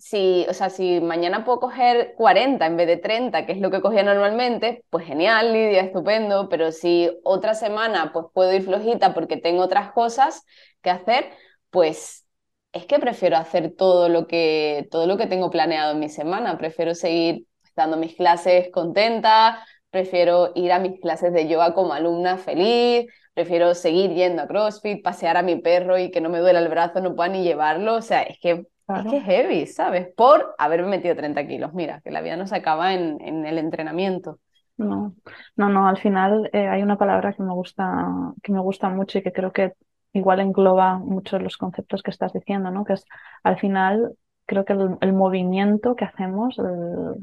[0.00, 3.70] si, o sea, si mañana puedo coger 40 en vez de 30, que es lo
[3.70, 9.12] que cogía normalmente, pues genial, Lidia, estupendo, pero si otra semana pues puedo ir flojita
[9.12, 10.44] porque tengo otras cosas
[10.80, 11.30] que hacer,
[11.68, 12.26] pues
[12.72, 16.56] es que prefiero hacer todo lo que, todo lo que tengo planeado en mi semana,
[16.56, 17.46] prefiero seguir
[17.76, 23.74] dando mis clases contenta, prefiero ir a mis clases de yoga como alumna feliz, prefiero
[23.74, 27.00] seguir yendo a CrossFit, pasear a mi perro y que no me duela el brazo,
[27.02, 30.08] no pueda ni llevarlo, o sea, es que es que heavy, ¿sabes?
[30.16, 31.74] Por haberme metido 30 kilos.
[31.74, 34.38] Mira, que la vida no se acaba en, en el entrenamiento.
[34.76, 35.14] No,
[35.56, 39.18] no, no, al final eh, hay una palabra que me gusta, que me gusta mucho
[39.18, 39.74] y que creo que
[40.12, 42.84] igual engloba muchos los conceptos que estás diciendo, ¿no?
[42.84, 43.04] Que es
[43.42, 44.16] al final
[44.46, 46.56] creo que el, movimiento que hacemos,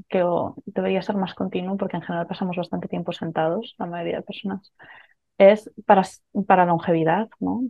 [0.07, 0.23] que
[0.65, 4.71] debería ser más continuo, porque en general pasamos bastante tiempo sentados, la mayoría de personas,
[5.37, 6.03] es para,
[6.47, 7.63] para longevidad, ¿no?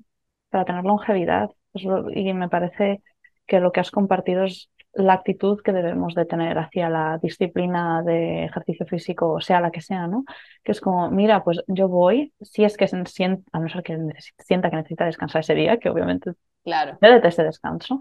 [0.49, 1.49] Para tener longevidad.
[1.73, 3.01] y me parece
[3.47, 8.01] que lo que has compartido es la actitud que debemos de tener hacia la disciplina
[8.03, 10.25] de ejercicio físico, sea la que sea, ¿no?
[10.63, 13.97] Que es como, mira, pues yo voy, si es que sienta, a no ser que
[14.39, 16.33] sienta que necesita descansar ese día, que obviamente
[16.63, 16.97] claro.
[16.99, 17.99] de ese descanso,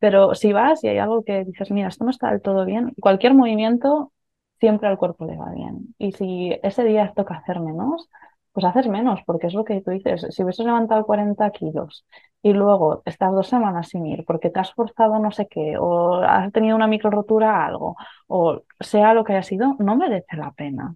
[0.00, 2.92] pero si vas y hay algo que dices, mira, esto no está del todo bien,
[3.00, 4.12] cualquier movimiento
[4.58, 5.94] siempre al cuerpo le va bien.
[5.98, 8.08] Y si ese día toca hacer menos,
[8.52, 10.26] pues haces menos, porque es lo que tú dices.
[10.30, 12.04] Si hubieses levantado 40 kilos
[12.42, 16.16] y luego estás dos semanas sin ir porque te has forzado no sé qué, o
[16.16, 17.96] has tenido una micro rotura algo,
[18.28, 20.94] o sea lo que haya sido, no merece la pena.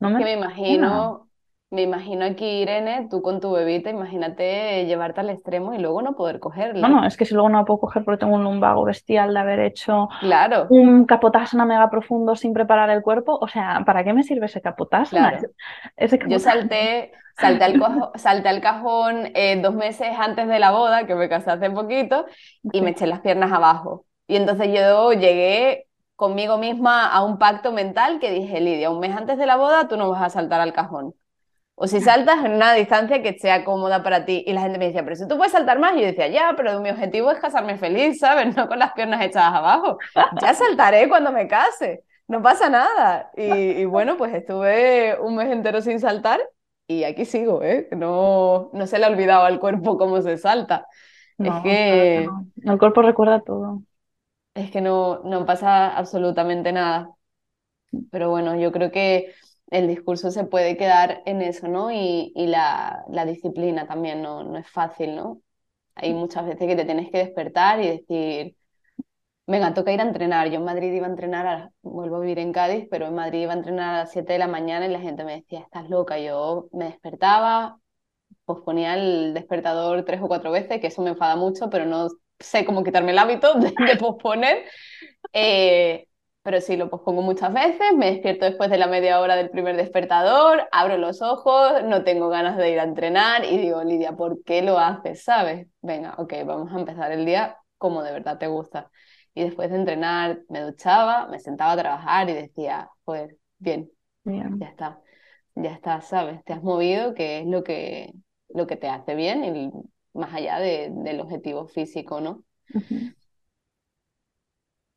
[0.00, 1.27] No me imagino,
[1.70, 6.14] me imagino aquí, Irene, tú con tu bebita, imagínate llevarte al extremo y luego no
[6.14, 6.88] poder cogerla.
[6.88, 9.40] No, no, es que si luego no puedo coger porque tengo un lumbago bestial de
[9.40, 10.66] haber hecho claro.
[10.70, 14.62] un capotasana mega profundo sin preparar el cuerpo, o sea, ¿para qué me sirve ese
[14.62, 15.38] capotasana?
[16.28, 21.14] Yo salté, salté, al, salté al cajón eh, dos meses antes de la boda, que
[21.14, 22.24] me casé hace poquito,
[22.62, 24.06] y me eché las piernas abajo.
[24.26, 29.14] Y entonces yo llegué conmigo misma a un pacto mental que dije, Lidia, un mes
[29.14, 31.14] antes de la boda tú no vas a saltar al cajón.
[31.80, 34.42] O si saltas en una distancia que sea cómoda para ti.
[34.46, 35.94] Y la gente me decía, pero si tú puedes saltar más.
[35.96, 38.54] Y yo decía, ya, pero mi objetivo es casarme feliz, ¿sabes?
[38.56, 39.98] No con las piernas echadas abajo.
[40.42, 42.02] Ya saltaré cuando me case.
[42.26, 43.30] No pasa nada.
[43.36, 46.40] Y, bueno, pues estuve un mes entero sin saltar
[46.88, 47.88] y aquí sigo, ¿eh?
[47.92, 50.86] No, no se le ha olvidado al cuerpo cómo se salta.
[51.38, 52.28] es que...
[52.64, 53.82] El cuerpo recuerda todo.
[54.54, 57.10] Es que no, no pasa absolutamente nada.
[58.10, 59.32] Pero bueno, yo creo que
[59.70, 61.90] el discurso se puede quedar en eso, ¿no?
[61.92, 65.42] Y, la, disciplina también no, no es fácil, ¿no?
[65.94, 68.56] Hay muchas veces que te tienes que despertar y decir,
[69.46, 70.48] venga, toca ir a entrenar.
[70.50, 73.52] Yo en Madrid iba a entrenar, vuelvo a vivir en Cádiz, pero en Madrid iba
[73.52, 76.18] a entrenar a las 7 de la mañana y la gente me decía, estás loca.
[76.18, 77.78] Yo me despertaba,
[78.44, 82.08] posponía el despertador tres o cuatro veces, que eso me enfada mucho, pero no
[82.38, 84.64] sé cómo quitarme el hábito de, posponer.
[85.32, 86.07] Eh,
[86.48, 89.76] pero sí, lo pospongo muchas veces, me despierto después de la media hora del primer
[89.76, 94.42] despertador, abro los ojos, no tengo ganas de ir a entrenar y digo, Lidia, ¿por
[94.44, 95.22] qué lo haces?
[95.24, 95.68] ¿Sabes?
[95.82, 98.90] Venga, ok, vamos a empezar el día como de verdad te gusta.
[99.34, 103.90] Y después de entrenar me duchaba, me sentaba a trabajar y decía, pues bien,
[104.24, 104.58] bien.
[104.58, 105.02] ya está,
[105.54, 106.42] ya está, ¿sabes?
[106.46, 108.14] Te has movido, que es lo que,
[108.48, 109.70] lo que te hace bien, y
[110.14, 112.42] más allá de, del objetivo físico, ¿no?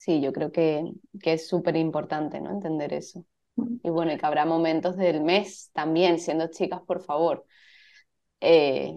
[0.01, 0.83] Sí, yo creo que,
[1.21, 2.49] que es súper importante, ¿no?
[2.51, 3.23] Entender eso.
[3.83, 7.45] Y bueno, y que habrá momentos del mes también, siendo chicas, por favor.
[8.41, 8.95] Eh,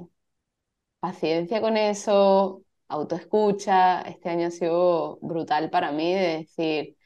[1.00, 4.02] paciencia con eso, autoescucha.
[4.02, 6.96] Este año ha sido brutal para mí de decir,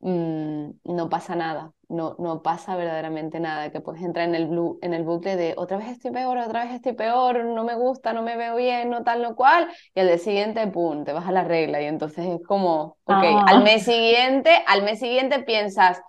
[0.00, 4.50] mm, no pasa nada, no, no pasa verdaderamente nada, que puedes entrar en el,
[4.82, 8.12] en el bucle de otra vez estoy peor, otra vez estoy peor, no me gusta,
[8.12, 11.26] no me veo bien, no tal, no cual, y al día siguiente, pum, te vas
[11.26, 13.60] a la regla y entonces es como, ok, al ah.
[13.60, 16.00] mes siguiente, al mes siguiente piensas,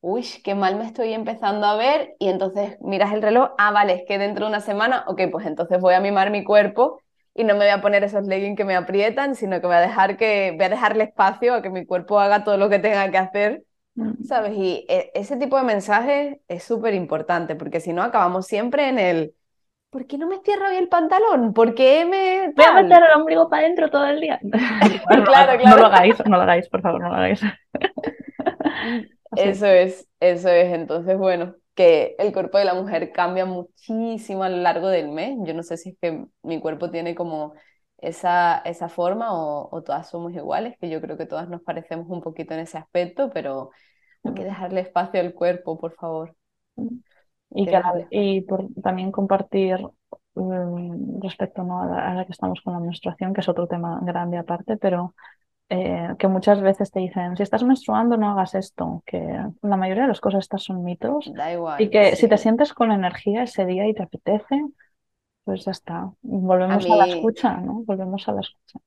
[0.00, 3.94] uy, qué mal me estoy empezando a ver y entonces miras el reloj, ah, vale,
[3.94, 7.00] es que dentro de una semana, ok, pues entonces voy a mimar mi cuerpo
[7.34, 9.80] y no me voy a poner esos leggings que me aprietan, sino que voy a
[9.80, 13.10] dejar que voy a dejarle espacio a que mi cuerpo haga todo lo que tenga
[13.10, 13.64] que hacer
[14.24, 14.56] ¿sabes?
[14.56, 18.98] Y e, ese tipo de mensaje es súper importante, porque si no acabamos siempre en
[18.98, 19.34] el,
[19.90, 21.52] ¿por qué no me cierro bien el pantalón?
[21.52, 22.52] ¿Por qué me...?
[22.54, 24.38] Voy a meter el ombligo para adentro todo el día.
[25.24, 25.64] claro, claro.
[25.64, 27.40] No lo hagáis, no lo hagáis, por favor, no lo hagáis.
[29.36, 30.72] eso es, eso es.
[30.72, 35.38] Entonces, bueno, que el cuerpo de la mujer cambia muchísimo a lo largo del mes.
[35.44, 37.54] Yo no sé si es que mi cuerpo tiene como
[37.98, 42.08] esa, esa forma o, o, todas somos iguales, que yo creo que todas nos parecemos
[42.10, 43.70] un poquito en ese aspecto, pero
[44.24, 46.34] hay que dejarle espacio al cuerpo, por favor.
[47.50, 49.78] Y, que y por, también compartir
[50.34, 51.80] mm, respecto ¿no?
[51.80, 55.14] a, la, que estamos con la menstruación, que es otro tema grande aparte, pero
[55.70, 59.18] eh, que muchas veces te dicen, si estás menstruando no hagas esto, que
[59.62, 61.30] la mayoría de las cosas estas son mitos.
[61.34, 61.80] Da igual.
[61.80, 64.64] Y que si te sientes con energía ese día y te apetece,
[65.44, 66.10] pues ya está.
[66.22, 67.82] Volvemos a, la escucha, ¿no?
[67.84, 68.78] Volvemos a la escucha.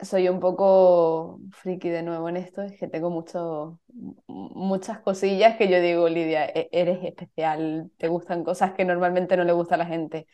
[0.00, 3.78] Soy un poco friki de nuevo en esto, es que tengo mucho,
[4.26, 9.44] muchas cosillas que yo digo, Lidia, e-, eres especial, te gustan cosas que normalmente no
[9.44, 10.26] le gusta a la gente.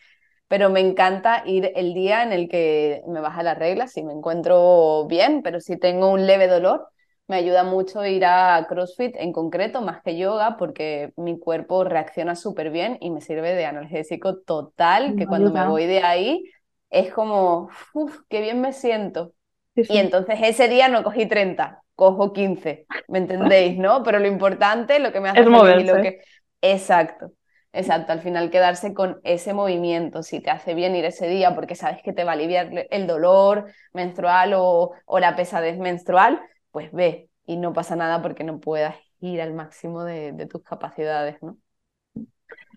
[0.49, 4.13] Pero me encanta ir el día en el que me baja la regla, si me
[4.13, 6.89] encuentro bien, pero si tengo un leve dolor,
[7.27, 12.35] me ayuda mucho ir a CrossFit en concreto, más que yoga, porque mi cuerpo reacciona
[12.35, 16.45] súper bien y me sirve de analgésico total, que cuando me voy de ahí
[16.89, 19.35] es como, uff, qué bien me siento.
[19.75, 24.03] Y entonces ese día no cogí 30, cojo 15, ¿me entendéis, no?
[24.03, 26.21] Pero lo importante, lo que me hace es feliz lo que...
[26.63, 27.33] Exacto,
[27.73, 31.75] exacto, al final quedarse con ese movimiento, si te hace bien ir ese día porque
[31.75, 36.41] sabes que te va a aliviar el dolor menstrual o, o la pesadez menstrual,
[36.71, 41.43] pues ve y no pasa nada porque no puedas ir al máximo de, tus capacidades,
[41.43, 41.57] ¿no?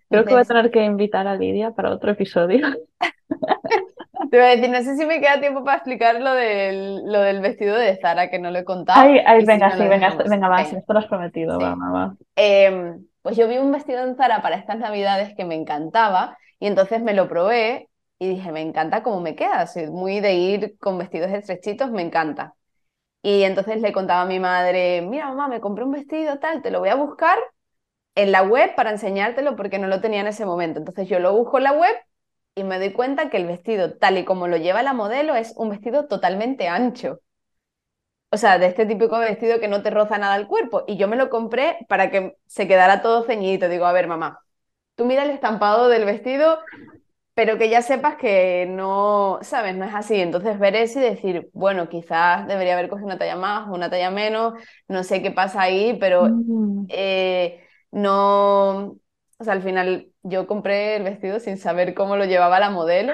[0.09, 2.67] Creo que voy a tener que invitar a Lidia para otro episodio.
[4.31, 7.21] Te voy a decir, no sé si me queda tiempo para explicar lo del, lo
[7.21, 9.01] del vestido de Zara, que no lo he contado.
[9.01, 11.59] Ay, venga, sí, venga, venga, va, esto lo has prometido,
[12.35, 16.67] em, pues yo vi un vestido en Zara para estas navidades que me encantaba y
[16.67, 20.77] entonces me lo probé y dije, me encanta cómo me queda, soy muy de ir
[20.79, 22.55] con vestidos estrechitos, me encanta.
[23.23, 26.71] Y entonces le contaba a mi madre, mira mamá, me compré un vestido tal, te
[26.71, 27.37] lo voy a buscar
[28.15, 30.79] en la web para enseñártelo porque no lo tenía en ese momento.
[30.79, 31.95] Entonces yo lo busco en la web
[32.55, 35.53] y me doy cuenta que el vestido, tal y como lo lleva la modelo, es
[35.57, 37.19] un vestido totalmente ancho.
[38.31, 40.83] O sea, de este típico vestido que no te roza nada el cuerpo.
[40.87, 43.67] Y yo me lo compré para que se quedara todo ceñidito.
[43.69, 44.39] Digo, a ver, mamá,
[44.95, 46.59] tú mira el estampado del vestido
[47.33, 49.75] pero que ya sepas que no, ¿sabes?
[49.75, 50.19] No es así.
[50.19, 53.89] Entonces ver eso y decir, bueno, quizás debería haber cogido una talla más o una
[53.89, 54.53] talla menos,
[54.87, 56.85] no sé qué pasa ahí, pero mm.
[56.89, 58.97] eh, no,
[59.37, 63.13] o sea, al final yo compré el vestido sin saber cómo lo llevaba la modelo.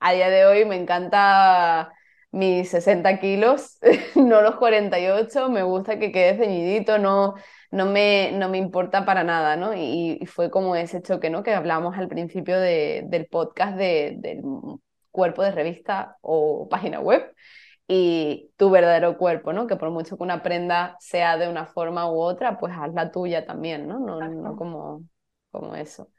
[0.00, 1.92] A día de hoy me encanta
[2.38, 3.78] mis 60 kilos,
[4.16, 7.34] no los 48, me gusta que quede ceñidito, no,
[7.70, 9.74] no me, no me importa para nada, ¿no?
[9.74, 11.42] Y, fue como ese choque, ¿no?
[11.42, 14.42] Que hablamos al principio de, del podcast de, del
[15.10, 17.34] cuerpo de revista o página web
[17.88, 19.66] y tu verdadero cuerpo, ¿no?
[19.66, 23.10] Que por mucho que una prenda sea de una forma u otra, pues haz la
[23.10, 23.98] tuya también, ¿no?
[23.98, 25.02] No, no como,
[25.50, 26.10] como eso.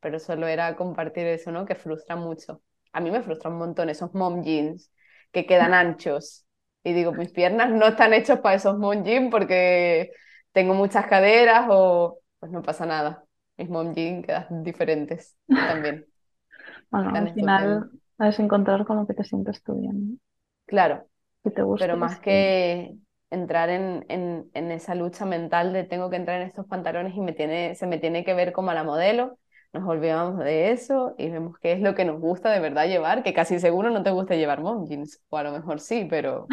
[0.00, 1.64] Pero solo era compartir eso, ¿no?
[1.64, 2.60] Que frustra mucho.
[2.92, 4.90] A mí me frustra un montón esos mom jeans
[5.32, 6.46] que quedan anchos
[6.84, 10.12] y digo, mis piernas no están hechas para esos mom jeans porque
[10.52, 13.24] tengo muchas caderas o pues no pasa nada.
[13.56, 16.06] Mis mom jeans quedan diferentes también.
[16.90, 20.20] bueno, al final debes encontrar con lo que te sientes tú bien.
[20.66, 21.06] Claro.
[21.42, 22.96] te gusta, pero más que
[23.30, 27.20] entrar en, en, en, esa lucha mental de tengo que entrar en estos pantalones y
[27.20, 29.38] me tiene, se me tiene que ver como a la modelo,
[29.72, 33.22] nos olvidamos de eso y vemos qué es lo que nos gusta de verdad llevar,
[33.22, 36.52] que casi seguro no te gusta llevar mom jeans, o a lo mejor sí, pero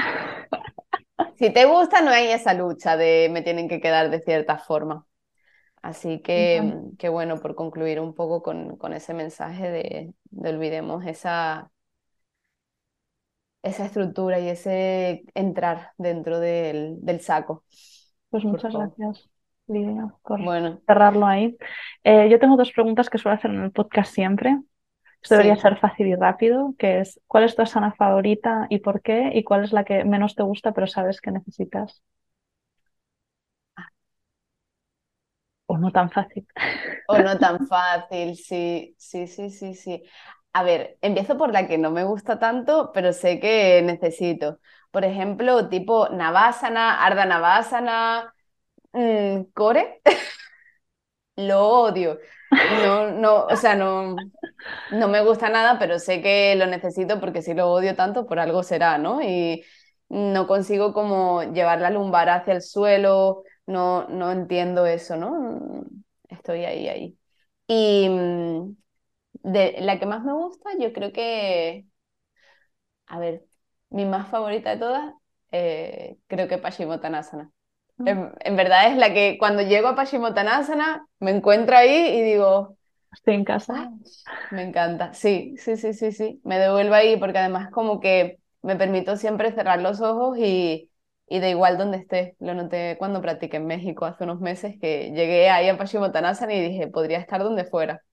[1.35, 5.05] si te gusta no hay esa lucha de me tienen que quedar de cierta forma.
[5.83, 11.05] Así que, que bueno, por concluir un poco con, con ese mensaje de, de olvidemos
[11.05, 11.71] esa,
[13.63, 17.63] esa estructura y ese entrar dentro del, del saco.
[18.29, 19.28] Pues muchas gracias.
[19.69, 20.81] Lidia, por bueno.
[20.87, 21.57] cerrarlo ahí.
[22.03, 24.59] Eh, yo tengo dos preguntas que suelo hacer en el podcast siempre.
[25.21, 29.01] Esto debería ser fácil y rápido, que es ¿cuál es tu asana favorita y por
[29.03, 29.31] qué?
[29.33, 32.03] ¿Y cuál es la que menos te gusta pero sabes que necesitas?
[35.71, 36.45] O no tan fácil.
[37.05, 40.03] O no tan fácil, sí, sí, sí, sí, sí.
[40.53, 44.59] A ver, empiezo por la que no me gusta tanto, pero sé que necesito.
[44.91, 48.33] Por ejemplo, tipo Navasana, Arda Navasana,
[48.93, 50.01] Mm, core,
[51.35, 52.19] lo odio.
[52.67, 54.31] No, no, o sea, no,
[54.89, 58.39] no me gusta nada, pero sé que lo necesito porque si lo odio tanto, por
[58.39, 59.21] algo será, ¿no?
[59.21, 59.63] Y
[60.09, 65.85] no consigo como llevar la lumbar hacia el suelo, no, no entiendo eso, ¿no?
[66.29, 67.19] Estoy ahí, ahí.
[67.67, 68.75] Y mm,
[69.43, 71.87] de la que más me gusta, yo creo que,
[73.07, 73.45] a ver,
[73.89, 75.13] mi más favorita de todas,
[75.51, 77.51] eh, creo que Paschimottanasana.
[78.05, 82.77] En, verdad es la que cuando llego a Paschimottanasana me encuentro ahí y digo...
[83.11, 83.91] Estoy en casa.
[84.51, 85.13] me encanta.
[85.13, 86.39] Sí, sí, sí, sí, sí.
[86.43, 90.89] Me devuelvo ahí porque además como que me permito siempre cerrar los ojos y,
[91.27, 92.35] y da igual donde esté.
[92.39, 96.61] Lo noté cuando practiqué en México hace unos meses que llegué ahí a Paschimottanasana y
[96.61, 98.03] dije, podría estar donde fuera.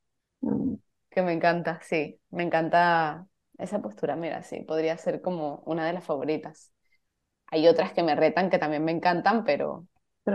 [0.41, 0.75] Mm.
[1.11, 2.19] Que me encanta, sí.
[2.31, 3.27] Me encanta
[3.59, 4.17] esa postura.
[4.17, 6.73] Mira, sí, podría ser como una de las favoritas.
[7.49, 9.87] Hay otras que me retan que también me encantan, pero,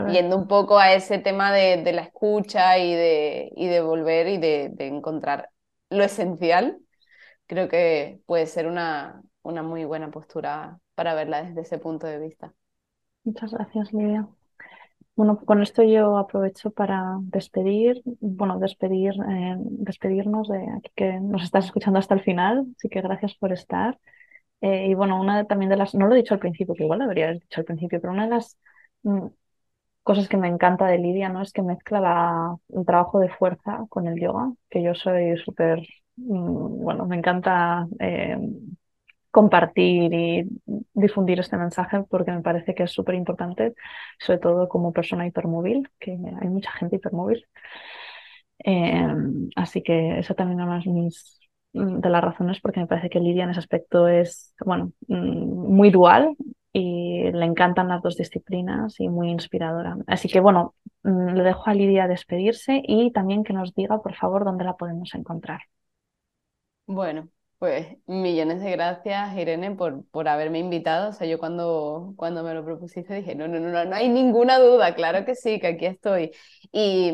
[0.10, 4.28] yendo un poco a ese tema de, de la escucha y de, y de volver
[4.28, 5.50] y de, de, encontrar
[5.90, 6.80] lo esencial,
[7.46, 12.20] creo que puede ser una, una muy buena postura para verla desde ese punto de
[12.20, 12.54] vista.
[13.24, 14.28] Muchas gracias, Lidia.
[15.16, 21.44] Bueno, con esto yo aprovecho para despedir, bueno, despedir, eh, despedirnos de aquí que nos
[21.44, 24.00] estás escuchando hasta el final, así que gracias por estar.
[24.62, 27.00] Eh, y bueno, una también de las, no lo he dicho al principio, que igual
[27.00, 28.58] lo debería haber dicho al principio, pero una de las
[29.04, 29.28] mm,
[30.04, 31.42] cosas que me encanta de Lidia, ¿no?
[31.42, 35.80] Es que mezcla el trabajo de fuerza con el yoga, que yo soy súper,
[36.18, 38.38] mm, bueno, me encanta eh,
[39.32, 40.46] compartir y
[40.94, 43.74] difundir este mensaje porque me parece que es súper importante,
[44.20, 47.46] sobre todo como persona hipermóvil, que hay mucha gente hipermóvil.
[48.64, 49.08] Eh,
[49.56, 51.40] así que eso también es una de mis
[51.74, 55.90] de las razones porque me parece que Lidia en ese aspecto es, bueno, mm, muy
[55.92, 56.36] dual
[56.74, 59.98] y le encantan las dos disciplinas y muy inspiradora.
[60.08, 64.16] Así que bueno, mm, le dejo a Lidia despedirse y también que nos diga, por
[64.16, 65.62] favor, dónde la podemos encontrar.
[66.86, 67.30] Bueno,
[67.62, 71.10] pues millones de gracias, Irene, por, por haberme invitado.
[71.10, 74.58] O sea, yo cuando, cuando me lo propusiste dije, no, no, no, no hay ninguna
[74.58, 76.32] duda, claro que sí, que aquí estoy.
[76.72, 77.14] Y,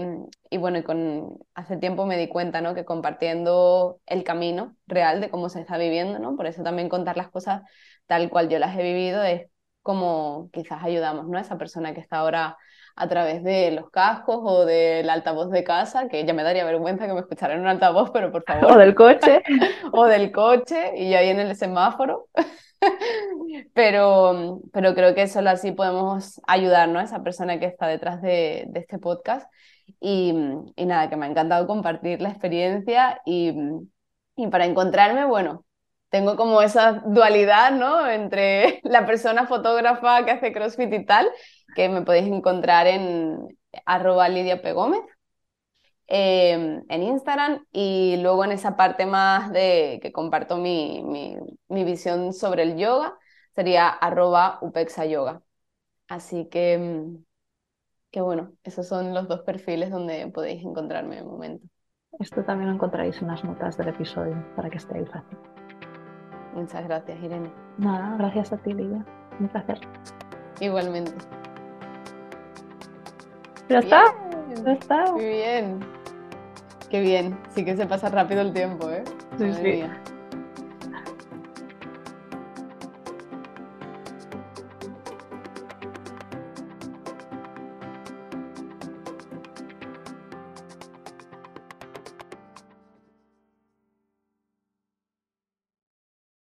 [0.50, 2.76] y bueno, con, hace tiempo me di cuenta, ¿no?
[2.76, 6.38] Que compartiendo el camino real de cómo se está viviendo, ¿no?
[6.38, 7.64] Por eso también contar las cosas
[8.06, 9.50] tal cual yo las he vivido es
[9.82, 11.38] como quizás ayudamos, ¿no?
[11.38, 12.58] A esa persona que está ahora
[12.98, 17.06] a través de los cascos o del altavoz de casa, que ya me daría vergüenza
[17.06, 18.72] que me escuchara en un altavoz, pero por favor.
[18.72, 19.44] O del coche.
[19.94, 22.28] o del coche y ahí en el semáforo.
[23.74, 28.66] pero, pero creo que solo así podemos ayudar a esa persona que está detrás de,
[28.68, 29.48] de este podcast.
[30.00, 30.34] Y,
[30.76, 33.54] y, nada, que me ha encantado compartir la experiencia y,
[34.36, 35.66] y para encontrarme, bueno,
[36.10, 38.10] tengo como esa dualidad, ¿no?
[38.10, 41.30] Entre la persona fotógrafa que hace CrossFit y tal,
[41.76, 44.74] que me podéis encontrar en arroba Lidia P.
[44.74, 45.02] Gómez,
[46.08, 51.38] em, en Instagram y luego en esa parte más de que comparto mi, mi,
[51.68, 53.18] mi visión sobre el yoga
[53.56, 55.42] sería arroba upexa yoga.
[56.08, 57.24] Así que, em,
[58.12, 61.68] que bueno, esos son los dos perfiles donde podéis encontrarme de momento.
[62.20, 65.38] Esto también lo encontraréis en las notas del episodio para que esté ahí fácil.
[66.54, 67.52] Muchas gracias, Irene.
[67.78, 69.06] Nada, gracias a ti, Lidia.
[69.40, 69.80] Un placer.
[70.60, 71.14] Igualmente.
[73.70, 74.04] Ya está.
[74.64, 75.12] Ya está.
[75.12, 75.80] Muy bien.
[76.90, 77.38] Qué bien.
[77.54, 79.04] Sí que se pasa rápido el tiempo, ¿eh?
[79.38, 79.84] Sí, sí.